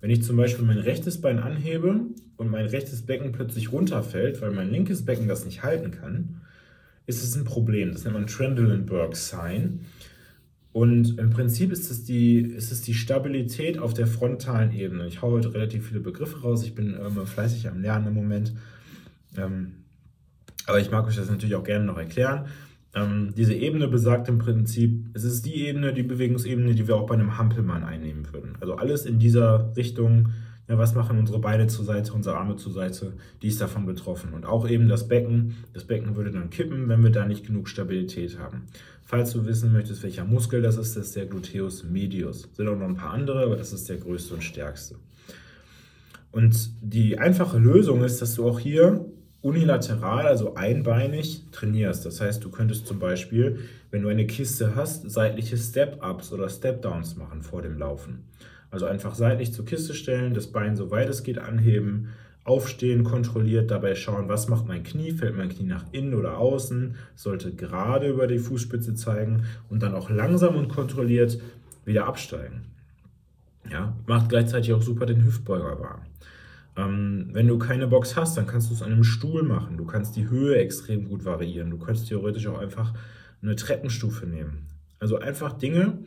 Wenn 0.00 0.10
ich 0.10 0.22
zum 0.22 0.36
Beispiel 0.36 0.64
mein 0.64 0.78
rechtes 0.78 1.20
Bein 1.20 1.38
anhebe 1.38 2.00
und 2.36 2.50
mein 2.50 2.66
rechtes 2.66 3.02
Becken 3.02 3.32
plötzlich 3.32 3.72
runterfällt, 3.72 4.40
weil 4.40 4.50
mein 4.50 4.70
linkes 4.70 5.04
Becken 5.04 5.28
das 5.28 5.44
nicht 5.44 5.62
halten 5.62 5.90
kann, 5.90 6.40
ist 7.06 7.22
es 7.22 7.36
ein 7.36 7.44
Problem. 7.44 7.92
Das 7.92 8.04
nennt 8.04 8.14
man 8.14 8.26
Trendelenburg 8.26 9.16
Sign. 9.16 9.80
Und 10.72 11.18
im 11.18 11.30
Prinzip 11.30 11.72
ist 11.72 11.90
es, 11.90 12.04
die, 12.04 12.40
ist 12.40 12.70
es 12.70 12.82
die 12.82 12.94
Stabilität 12.94 13.78
auf 13.78 13.92
der 13.92 14.06
frontalen 14.06 14.72
Ebene. 14.72 15.06
Ich 15.06 15.20
haue 15.20 15.32
heute 15.32 15.52
relativ 15.52 15.88
viele 15.88 16.00
Begriffe 16.00 16.40
raus. 16.42 16.64
Ich 16.64 16.74
bin 16.74 16.94
ähm, 16.94 17.26
fleißig 17.26 17.68
am 17.68 17.80
Lernen 17.80 18.08
im 18.08 18.14
Moment. 18.14 18.54
Ähm, 19.36 19.72
aber 20.66 20.78
ich 20.78 20.90
mag 20.90 21.06
euch 21.06 21.16
das 21.16 21.28
natürlich 21.28 21.56
auch 21.56 21.64
gerne 21.64 21.84
noch 21.84 21.98
erklären. 21.98 22.46
Ähm, 22.94 23.34
diese 23.36 23.54
Ebene 23.54 23.86
besagt 23.88 24.28
im 24.28 24.38
Prinzip, 24.38 25.06
es 25.14 25.24
ist 25.24 25.46
die 25.46 25.66
Ebene, 25.66 25.92
die 25.92 26.02
Bewegungsebene, 26.02 26.74
die 26.74 26.88
wir 26.88 26.96
auch 26.96 27.06
bei 27.06 27.14
einem 27.14 27.38
Hampelmann 27.38 27.84
einnehmen 27.84 28.26
würden. 28.32 28.56
Also 28.60 28.74
alles 28.74 29.06
in 29.06 29.18
dieser 29.18 29.76
Richtung, 29.76 30.30
Ja, 30.70 30.78
was 30.78 30.94
machen 30.94 31.18
unsere 31.18 31.40
Beine 31.40 31.66
zur 31.66 31.84
Seite, 31.84 32.12
unsere 32.12 32.36
Arme 32.36 32.54
zur 32.54 32.72
Seite? 32.72 33.14
Die 33.42 33.48
ist 33.48 33.60
davon 33.60 33.86
betroffen. 33.86 34.32
Und 34.32 34.46
auch 34.46 34.68
eben 34.68 34.88
das 34.88 35.08
Becken. 35.08 35.56
Das 35.72 35.84
Becken 35.84 36.14
würde 36.14 36.30
dann 36.30 36.48
kippen, 36.48 36.88
wenn 36.88 37.02
wir 37.02 37.10
da 37.10 37.26
nicht 37.26 37.44
genug 37.44 37.68
Stabilität 37.68 38.38
haben. 38.38 38.66
Falls 39.04 39.32
du 39.32 39.44
wissen 39.46 39.72
möchtest, 39.72 40.04
welcher 40.04 40.24
Muskel 40.24 40.62
das 40.62 40.76
ist, 40.76 40.96
das 40.96 41.08
ist 41.08 41.16
der 41.16 41.26
Gluteus 41.26 41.82
medius. 41.82 42.48
Sind 42.52 42.68
auch 42.68 42.78
noch 42.78 42.86
ein 42.86 42.94
paar 42.94 43.10
andere, 43.10 43.42
aber 43.42 43.56
das 43.56 43.72
ist 43.72 43.88
der 43.88 43.96
größte 43.96 44.34
und 44.34 44.44
stärkste. 44.44 44.94
Und 46.30 46.70
die 46.80 47.18
einfache 47.18 47.58
Lösung 47.58 48.04
ist, 48.04 48.22
dass 48.22 48.36
du 48.36 48.48
auch 48.48 48.60
hier 48.60 49.04
unilateral, 49.42 50.26
also 50.26 50.54
einbeinig 50.54 51.44
trainierst. 51.52 52.04
Das 52.04 52.20
heißt, 52.20 52.44
du 52.44 52.50
könntest 52.50 52.86
zum 52.86 52.98
Beispiel, 52.98 53.60
wenn 53.90 54.02
du 54.02 54.08
eine 54.08 54.26
Kiste 54.26 54.74
hast, 54.74 55.10
seitliche 55.10 55.56
Step-Ups 55.56 56.32
oder 56.32 56.48
Step-Downs 56.48 57.16
machen 57.16 57.42
vor 57.42 57.62
dem 57.62 57.78
Laufen. 57.78 58.24
Also 58.70 58.86
einfach 58.86 59.14
seitlich 59.14 59.52
zur 59.52 59.64
Kiste 59.64 59.94
stellen, 59.94 60.34
das 60.34 60.48
Bein 60.48 60.76
so 60.76 60.90
weit 60.90 61.08
es 61.08 61.22
geht 61.22 61.38
anheben, 61.38 62.08
aufstehen, 62.44 63.04
kontrolliert, 63.04 63.70
dabei 63.70 63.94
schauen, 63.94 64.28
was 64.28 64.48
macht 64.48 64.66
mein 64.66 64.82
Knie, 64.82 65.12
fällt 65.12 65.36
mein 65.36 65.48
Knie 65.48 65.66
nach 65.66 65.84
innen 65.92 66.14
oder 66.14 66.38
außen, 66.38 66.94
sollte 67.14 67.52
gerade 67.52 68.08
über 68.08 68.26
die 68.26 68.38
Fußspitze 68.38 68.94
zeigen 68.94 69.44
und 69.68 69.82
dann 69.82 69.94
auch 69.94 70.10
langsam 70.10 70.56
und 70.56 70.68
kontrolliert 70.68 71.40
wieder 71.84 72.06
absteigen. 72.06 72.66
Ja, 73.70 73.94
macht 74.06 74.28
gleichzeitig 74.30 74.72
auch 74.72 74.82
super 74.82 75.06
den 75.06 75.24
Hüftbeuger 75.24 75.80
warm. 75.80 76.02
Ähm, 76.80 77.28
wenn 77.32 77.46
du 77.46 77.58
keine 77.58 77.86
Box 77.86 78.16
hast, 78.16 78.36
dann 78.36 78.46
kannst 78.46 78.70
du 78.70 78.74
es 78.74 78.82
an 78.82 78.92
einem 78.92 79.04
Stuhl 79.04 79.42
machen. 79.42 79.76
Du 79.76 79.84
kannst 79.84 80.16
die 80.16 80.28
Höhe 80.28 80.56
extrem 80.56 81.08
gut 81.08 81.24
variieren. 81.24 81.70
Du 81.70 81.78
kannst 81.78 82.08
theoretisch 82.08 82.46
auch 82.46 82.58
einfach 82.58 82.94
eine 83.42 83.56
Treppenstufe 83.56 84.26
nehmen. 84.26 84.66
Also 84.98 85.18
einfach 85.18 85.52
Dinge 85.52 85.98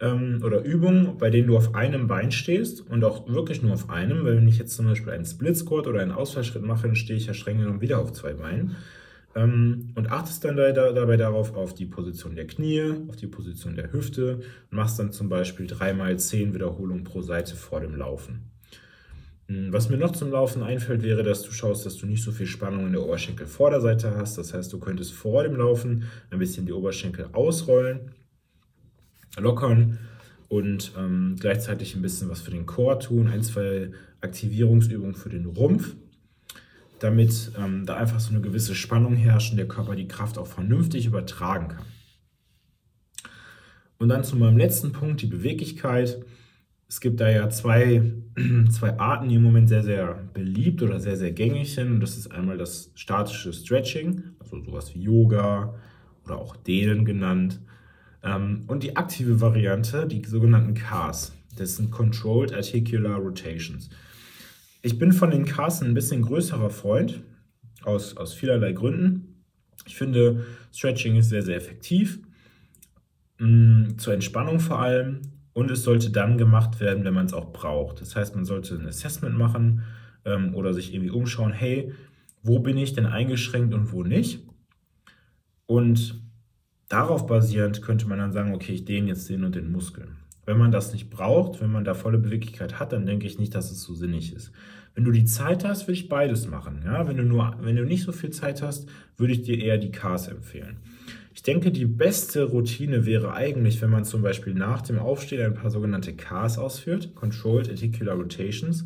ähm, 0.00 0.40
oder 0.44 0.62
Übungen, 0.62 1.18
bei 1.18 1.30
denen 1.30 1.48
du 1.48 1.56
auf 1.56 1.74
einem 1.74 2.06
Bein 2.06 2.32
stehst 2.32 2.88
und 2.88 3.04
auch 3.04 3.28
wirklich 3.28 3.62
nur 3.62 3.72
auf 3.72 3.88
einem. 3.90 4.24
Weil 4.24 4.36
wenn 4.36 4.48
ich 4.48 4.58
jetzt 4.58 4.74
zum 4.74 4.86
Beispiel 4.86 5.12
einen 5.12 5.24
Split 5.24 5.56
Squat 5.56 5.86
oder 5.86 6.00
einen 6.00 6.12
Ausfallschritt 6.12 6.62
mache, 6.62 6.86
dann 6.86 6.96
stehe 6.96 7.18
ich 7.18 7.26
ja 7.26 7.34
streng 7.34 7.58
genommen 7.58 7.80
wieder 7.80 7.98
auf 7.98 8.12
zwei 8.12 8.34
Beinen. 8.34 8.76
Ähm, 9.34 9.92
und 9.94 10.10
achtest 10.10 10.44
dann 10.44 10.56
da, 10.56 10.72
dabei 10.72 11.16
darauf 11.16 11.54
auf 11.54 11.74
die 11.74 11.86
Position 11.86 12.34
der 12.34 12.46
Knie, 12.46 12.94
auf 13.08 13.16
die 13.16 13.28
Position 13.28 13.76
der 13.76 13.92
Hüfte 13.92 14.40
und 14.70 14.76
machst 14.76 14.98
dann 14.98 15.12
zum 15.12 15.28
Beispiel 15.28 15.66
dreimal 15.66 16.18
zehn 16.18 16.52
Wiederholungen 16.52 17.04
pro 17.04 17.22
Seite 17.22 17.54
vor 17.54 17.80
dem 17.80 17.94
Laufen. 17.94 18.50
Hm, 19.50 19.72
was 19.72 19.88
mir 19.88 19.96
noch 19.96 20.12
zum 20.12 20.30
Laufen 20.30 20.62
einfällt, 20.62 21.02
wäre, 21.02 21.24
dass 21.24 21.42
du 21.42 21.50
schaust, 21.50 21.84
dass 21.84 21.96
du 21.96 22.06
nicht 22.06 22.22
so 22.22 22.30
viel 22.30 22.46
Spannung 22.46 22.86
in 22.86 22.92
der 22.92 23.02
Oberschenkelvorderseite 23.02 24.14
hast. 24.16 24.38
Das 24.38 24.54
heißt, 24.54 24.72
du 24.72 24.78
könntest 24.78 25.12
vor 25.12 25.42
dem 25.42 25.56
Laufen 25.56 26.04
ein 26.30 26.38
bisschen 26.38 26.66
die 26.66 26.72
Oberschenkel 26.72 27.30
ausrollen, 27.32 28.12
lockern 29.36 29.98
und 30.48 30.92
ähm, 30.96 31.34
gleichzeitig 31.40 31.96
ein 31.96 32.02
bisschen 32.02 32.28
was 32.28 32.40
für 32.40 32.52
den 32.52 32.64
Chor 32.64 33.00
tun. 33.00 33.26
Ein, 33.26 33.42
zwei 33.42 33.90
Aktivierungsübungen 34.20 35.16
für 35.16 35.30
den 35.30 35.46
Rumpf, 35.46 35.96
damit 37.00 37.50
ähm, 37.58 37.86
da 37.86 37.96
einfach 37.96 38.20
so 38.20 38.30
eine 38.30 38.42
gewisse 38.42 38.76
Spannung 38.76 39.16
herrscht 39.16 39.50
und 39.50 39.56
der 39.56 39.66
Körper 39.66 39.96
die 39.96 40.06
Kraft 40.06 40.38
auch 40.38 40.46
vernünftig 40.46 41.06
übertragen 41.06 41.68
kann. 41.68 41.86
Und 43.98 44.10
dann 44.10 44.22
zu 44.22 44.36
meinem 44.36 44.58
letzten 44.58 44.92
Punkt, 44.92 45.22
die 45.22 45.26
Beweglichkeit. 45.26 46.24
Es 46.90 47.00
gibt 47.00 47.20
da 47.20 47.30
ja 47.30 47.48
zwei, 47.50 48.02
zwei 48.68 48.98
Arten, 48.98 49.28
die 49.28 49.36
im 49.36 49.44
Moment 49.44 49.68
sehr, 49.68 49.84
sehr 49.84 50.28
beliebt 50.34 50.82
oder 50.82 50.98
sehr, 50.98 51.16
sehr 51.16 51.30
gängig 51.30 51.72
sind. 51.72 51.92
Und 51.92 52.00
das 52.00 52.16
ist 52.16 52.32
einmal 52.32 52.58
das 52.58 52.90
statische 52.96 53.52
Stretching, 53.52 54.24
also 54.40 54.60
sowas 54.60 54.92
wie 54.92 55.02
Yoga 55.02 55.72
oder 56.24 56.38
auch 56.38 56.56
Dehnen 56.56 57.04
genannt. 57.04 57.60
Ähm, 58.24 58.64
und 58.66 58.82
die 58.82 58.96
aktive 58.96 59.40
Variante, 59.40 60.08
die 60.08 60.20
sogenannten 60.26 60.74
CARs. 60.74 61.32
Das 61.56 61.76
sind 61.76 61.92
Controlled 61.92 62.52
Articular 62.52 63.20
Rotations. 63.20 63.88
Ich 64.82 64.98
bin 64.98 65.12
von 65.12 65.30
den 65.30 65.44
CARs 65.44 65.82
ein 65.82 65.94
bisschen 65.94 66.22
größerer 66.22 66.70
Freund, 66.70 67.22
aus, 67.84 68.16
aus 68.16 68.34
vielerlei 68.34 68.72
Gründen. 68.72 69.44
Ich 69.86 69.94
finde, 69.94 70.44
Stretching 70.74 71.14
ist 71.14 71.28
sehr, 71.28 71.42
sehr 71.42 71.56
effektiv. 71.56 72.18
Mm, 73.38 73.96
zur 73.96 74.12
Entspannung 74.12 74.58
vor 74.58 74.80
allem 74.80 75.20
und 75.60 75.70
es 75.70 75.82
sollte 75.82 76.10
dann 76.10 76.38
gemacht 76.38 76.80
werden, 76.80 77.04
wenn 77.04 77.12
man 77.12 77.26
es 77.26 77.34
auch 77.34 77.52
braucht. 77.52 78.00
Das 78.00 78.16
heißt, 78.16 78.34
man 78.34 78.46
sollte 78.46 78.76
ein 78.76 78.88
Assessment 78.88 79.36
machen 79.36 79.82
ähm, 80.24 80.54
oder 80.54 80.72
sich 80.72 80.94
irgendwie 80.94 81.10
umschauen, 81.10 81.52
hey, 81.52 81.92
wo 82.42 82.60
bin 82.60 82.78
ich 82.78 82.94
denn 82.94 83.04
eingeschränkt 83.04 83.74
und 83.74 83.92
wo 83.92 84.02
nicht? 84.02 84.42
Und 85.66 86.24
darauf 86.88 87.26
basierend 87.26 87.82
könnte 87.82 88.08
man 88.08 88.18
dann 88.18 88.32
sagen, 88.32 88.54
okay, 88.54 88.72
ich 88.72 88.86
dehne 88.86 89.08
jetzt 89.08 89.28
den 89.28 89.44
und 89.44 89.54
den 89.54 89.70
Muskel. 89.70 90.08
Wenn 90.46 90.56
man 90.56 90.72
das 90.72 90.94
nicht 90.94 91.10
braucht, 91.10 91.60
wenn 91.60 91.70
man 91.70 91.84
da 91.84 91.92
volle 91.92 92.16
Beweglichkeit 92.16 92.80
hat, 92.80 92.94
dann 92.94 93.04
denke 93.04 93.26
ich 93.26 93.38
nicht, 93.38 93.54
dass 93.54 93.70
es 93.70 93.82
so 93.82 93.92
sinnig 93.92 94.34
ist. 94.34 94.52
Wenn 94.94 95.04
du 95.04 95.12
die 95.12 95.26
Zeit 95.26 95.66
hast, 95.66 95.82
würde 95.82 95.92
ich 95.92 96.08
beides 96.08 96.48
machen. 96.48 96.80
Ja? 96.86 97.06
Wenn, 97.06 97.18
du 97.18 97.22
nur, 97.22 97.54
wenn 97.60 97.76
du 97.76 97.84
nicht 97.84 98.04
so 98.04 98.12
viel 98.12 98.30
Zeit 98.30 98.62
hast, 98.62 98.88
würde 99.18 99.34
ich 99.34 99.42
dir 99.42 99.62
eher 99.62 99.76
die 99.76 99.92
Cars 99.92 100.26
empfehlen. 100.28 100.78
Ich 101.32 101.42
denke, 101.42 101.70
die 101.70 101.86
beste 101.86 102.44
Routine 102.44 103.06
wäre 103.06 103.32
eigentlich, 103.34 103.80
wenn 103.80 103.90
man 103.90 104.04
zum 104.04 104.22
Beispiel 104.22 104.54
nach 104.54 104.82
dem 104.82 104.98
Aufstehen 104.98 105.44
ein 105.44 105.54
paar 105.54 105.70
sogenannte 105.70 106.14
Cars 106.14 106.58
ausführt, 106.58 107.14
Controlled 107.14 107.70
Articular 107.70 108.16
Rotations, 108.16 108.84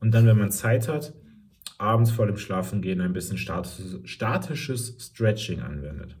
und 0.00 0.12
dann, 0.12 0.26
wenn 0.26 0.38
man 0.38 0.50
Zeit 0.50 0.88
hat, 0.88 1.14
abends 1.78 2.10
vor 2.10 2.26
dem 2.26 2.36
Schlafengehen 2.36 3.00
ein 3.00 3.14
bisschen 3.14 3.38
statisches 3.38 4.96
Stretching 4.98 5.60
anwendet. 5.60 6.16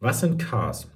Was 0.00 0.20
sind 0.20 0.38
Cars? 0.38 0.88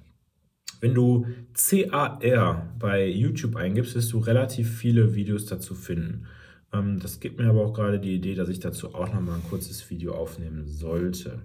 Wenn 0.80 0.94
du 0.94 1.26
CAR 1.54 2.74
bei 2.78 3.06
YouTube 3.06 3.56
eingibst, 3.56 3.94
wirst 3.94 4.12
du 4.12 4.18
relativ 4.18 4.68
viele 4.68 5.14
Videos 5.14 5.46
dazu 5.46 5.74
finden. 5.74 6.26
Ähm, 6.72 6.98
das 6.98 7.20
gibt 7.20 7.38
mir 7.38 7.48
aber 7.48 7.64
auch 7.64 7.72
gerade 7.72 8.00
die 8.00 8.14
Idee, 8.14 8.35
dass 8.35 8.48
ich 8.48 8.58
dazu 8.58 8.94
auch 8.94 9.12
nochmal 9.12 9.37
ein 9.37 9.48
kurzes 9.48 9.88
Video 9.90 10.14
aufnehmen 10.14 10.66
sollte. 10.66 11.40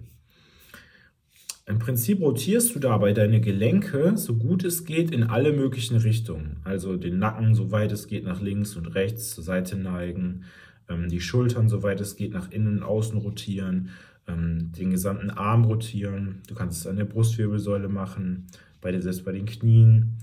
Im 1.68 1.78
Prinzip 1.78 2.22
rotierst 2.22 2.74
du 2.74 2.78
dabei 2.78 3.12
deine 3.12 3.42
Gelenke, 3.42 4.16
so 4.16 4.36
gut 4.36 4.64
es 4.64 4.86
geht, 4.86 5.10
in 5.10 5.24
alle 5.24 5.52
möglichen 5.52 5.98
Richtungen. 5.98 6.56
Also 6.64 6.96
den 6.96 7.18
Nacken, 7.18 7.54
soweit 7.54 7.92
es 7.92 8.06
geht, 8.06 8.24
nach 8.24 8.40
links 8.40 8.74
und 8.74 8.86
rechts 8.86 9.34
zur 9.34 9.44
Seite 9.44 9.76
neigen, 9.76 10.44
ähm, 10.88 11.10
die 11.10 11.20
Schultern, 11.20 11.68
soweit 11.68 12.00
es 12.00 12.16
geht, 12.16 12.32
nach 12.32 12.50
innen 12.50 12.78
und 12.78 12.82
außen 12.82 13.18
rotieren, 13.18 13.90
ähm, 14.26 14.72
den 14.78 14.88
gesamten 14.88 15.28
Arm 15.28 15.64
rotieren. 15.64 16.40
Du 16.48 16.54
kannst 16.54 16.80
es 16.80 16.86
an 16.86 16.96
der 16.96 17.04
Brustwirbelsäule 17.04 17.90
machen, 17.90 18.46
bei 18.80 18.90
dir 18.90 19.02
selbst 19.02 19.26
bei 19.26 19.32
den 19.32 19.44
Knien. 19.44 20.16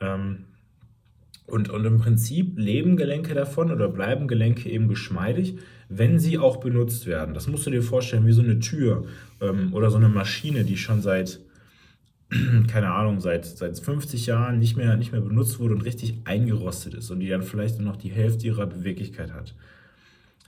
Ähm, 0.00 0.46
und, 1.46 1.70
und 1.70 1.84
im 1.84 1.98
Prinzip 1.98 2.58
leben 2.58 2.96
Gelenke 2.96 3.34
davon 3.34 3.70
oder 3.70 3.88
bleiben 3.88 4.26
Gelenke 4.26 4.68
eben 4.68 4.88
geschmeidig, 4.88 5.56
wenn 5.90 6.20
sie 6.20 6.38
auch 6.38 6.58
benutzt 6.58 7.06
werden. 7.06 7.34
Das 7.34 7.48
musst 7.48 7.66
du 7.66 7.70
dir 7.70 7.82
vorstellen 7.82 8.26
wie 8.26 8.32
so 8.32 8.42
eine 8.42 8.60
Tür 8.60 9.06
ähm, 9.40 9.74
oder 9.74 9.90
so 9.90 9.96
eine 9.96 10.08
Maschine, 10.08 10.64
die 10.64 10.76
schon 10.76 11.02
seit, 11.02 11.40
keine 12.68 12.92
Ahnung, 12.92 13.20
seit, 13.20 13.44
seit 13.44 13.78
50 13.78 14.26
Jahren 14.26 14.60
nicht 14.60 14.76
mehr, 14.76 14.96
nicht 14.96 15.10
mehr 15.10 15.20
benutzt 15.20 15.58
wurde 15.58 15.74
und 15.74 15.82
richtig 15.82 16.14
eingerostet 16.24 16.94
ist 16.94 17.10
und 17.10 17.18
die 17.18 17.28
dann 17.28 17.42
vielleicht 17.42 17.78
nur 17.78 17.90
noch 17.90 17.96
die 17.96 18.08
Hälfte 18.08 18.46
ihrer 18.46 18.66
Beweglichkeit 18.66 19.32
hat. 19.32 19.54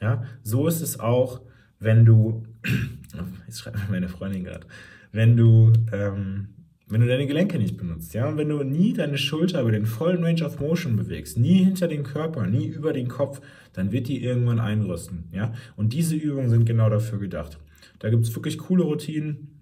Ja, 0.01 0.25
so 0.45 0.69
ist 0.69 0.81
es 0.81 1.01
auch, 1.01 1.41
wenn 1.81 2.05
du, 2.05 2.47
jetzt 3.47 3.61
schreibt 3.61 3.91
meine 3.91 4.09
Freundin 4.09 4.45
gerade, 4.45 4.67
wenn 5.11 5.37
du 5.37 5.73
ähm, 5.93 6.49
wenn 6.93 7.01
du 7.01 7.07
deine 7.07 7.27
Gelenke 7.27 7.59
nicht 7.59 7.77
benutzt, 7.77 8.13
ja, 8.13 8.29
und 8.29 8.37
wenn 8.37 8.49
du 8.49 8.63
nie 8.63 8.93
deine 8.93 9.17
Schulter 9.17 9.63
über 9.63 9.73
den 9.73 9.87
vollen 9.87 10.23
Range 10.23 10.45
of 10.45 10.61
Motion 10.61 10.97
bewegst, 10.97 11.39
nie 11.39 11.65
hinter 11.65 11.89
den 11.89 12.03
Körper, 12.03 12.47
nie 12.47 12.67
über 12.67 12.93
den 12.93 13.09
Kopf, 13.09 13.41
dann 13.73 13.93
wird 13.93 14.09
die 14.09 14.23
irgendwann 14.23 14.61
einrüsten, 14.61 15.25
ja. 15.33 15.53
Und 15.77 15.93
diese 15.93 16.17
Übungen 16.17 16.51
sind 16.51 16.67
genau 16.67 16.91
dafür 16.91 17.19
gedacht. 17.19 17.59
Da 17.99 18.11
gibt 18.11 18.25
es 18.25 18.35
wirklich 18.35 18.59
coole 18.59 18.83
Routinen. 18.83 19.61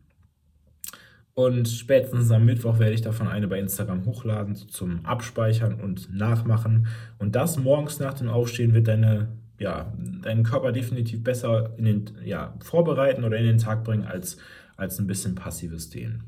Und 1.34 1.68
spätestens 1.68 2.30
am 2.32 2.44
Mittwoch 2.44 2.78
werde 2.78 2.94
ich 2.94 3.02
davon 3.02 3.28
eine 3.28 3.46
bei 3.48 3.60
Instagram 3.60 4.04
hochladen 4.04 4.56
zum 4.56 5.04
Abspeichern 5.06 5.74
und 5.80 6.12
Nachmachen. 6.12 6.88
Und 7.18 7.36
das 7.36 7.58
morgens 7.58 8.00
nach 8.00 8.14
dem 8.14 8.28
Aufstehen 8.28 8.74
wird 8.74 8.88
deine, 8.88 9.28
ja, 9.58 9.92
deinen 10.22 10.42
Körper 10.42 10.72
definitiv 10.72 11.22
besser 11.22 11.74
in 11.76 11.84
den, 11.84 12.10
ja, 12.24 12.54
vorbereiten 12.60 13.24
oder 13.24 13.38
in 13.38 13.46
den 13.46 13.58
Tag 13.58 13.84
bringen 13.84 14.04
als, 14.04 14.38
als 14.76 14.98
ein 14.98 15.06
bisschen 15.06 15.34
passives 15.34 15.90
Dehnen. 15.90 16.24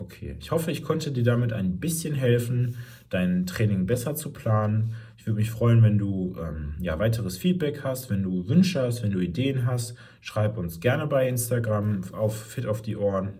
Okay, 0.00 0.34
ich 0.40 0.50
hoffe, 0.50 0.70
ich 0.70 0.82
konnte 0.82 1.12
dir 1.12 1.22
damit 1.22 1.52
ein 1.52 1.78
bisschen 1.78 2.14
helfen, 2.14 2.78
dein 3.10 3.44
Training 3.44 3.84
besser 3.84 4.14
zu 4.14 4.32
planen. 4.32 4.94
Ich 5.18 5.26
würde 5.26 5.38
mich 5.38 5.50
freuen, 5.50 5.82
wenn 5.82 5.98
du 5.98 6.34
ähm, 6.40 6.74
ja, 6.80 6.98
weiteres 6.98 7.36
Feedback 7.36 7.84
hast, 7.84 8.08
wenn 8.08 8.22
du 8.22 8.48
Wünsche 8.48 8.80
hast, 8.80 9.02
wenn 9.02 9.10
du 9.10 9.20
Ideen 9.20 9.66
hast. 9.66 9.94
Schreib 10.22 10.56
uns 10.56 10.80
gerne 10.80 11.06
bei 11.06 11.28
Instagram 11.28 12.02
auf 12.12 12.34
Fit 12.34 12.64
auf 12.64 12.80
die 12.80 12.96
Ohren. 12.96 13.34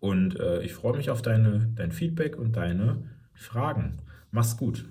Und 0.00 0.38
äh, 0.38 0.60
ich 0.60 0.74
freue 0.74 0.98
mich 0.98 1.08
auf 1.08 1.22
deine, 1.22 1.72
dein 1.74 1.92
Feedback 1.92 2.36
und 2.36 2.56
deine 2.56 3.02
Fragen. 3.32 3.96
Mach's 4.30 4.58
gut. 4.58 4.84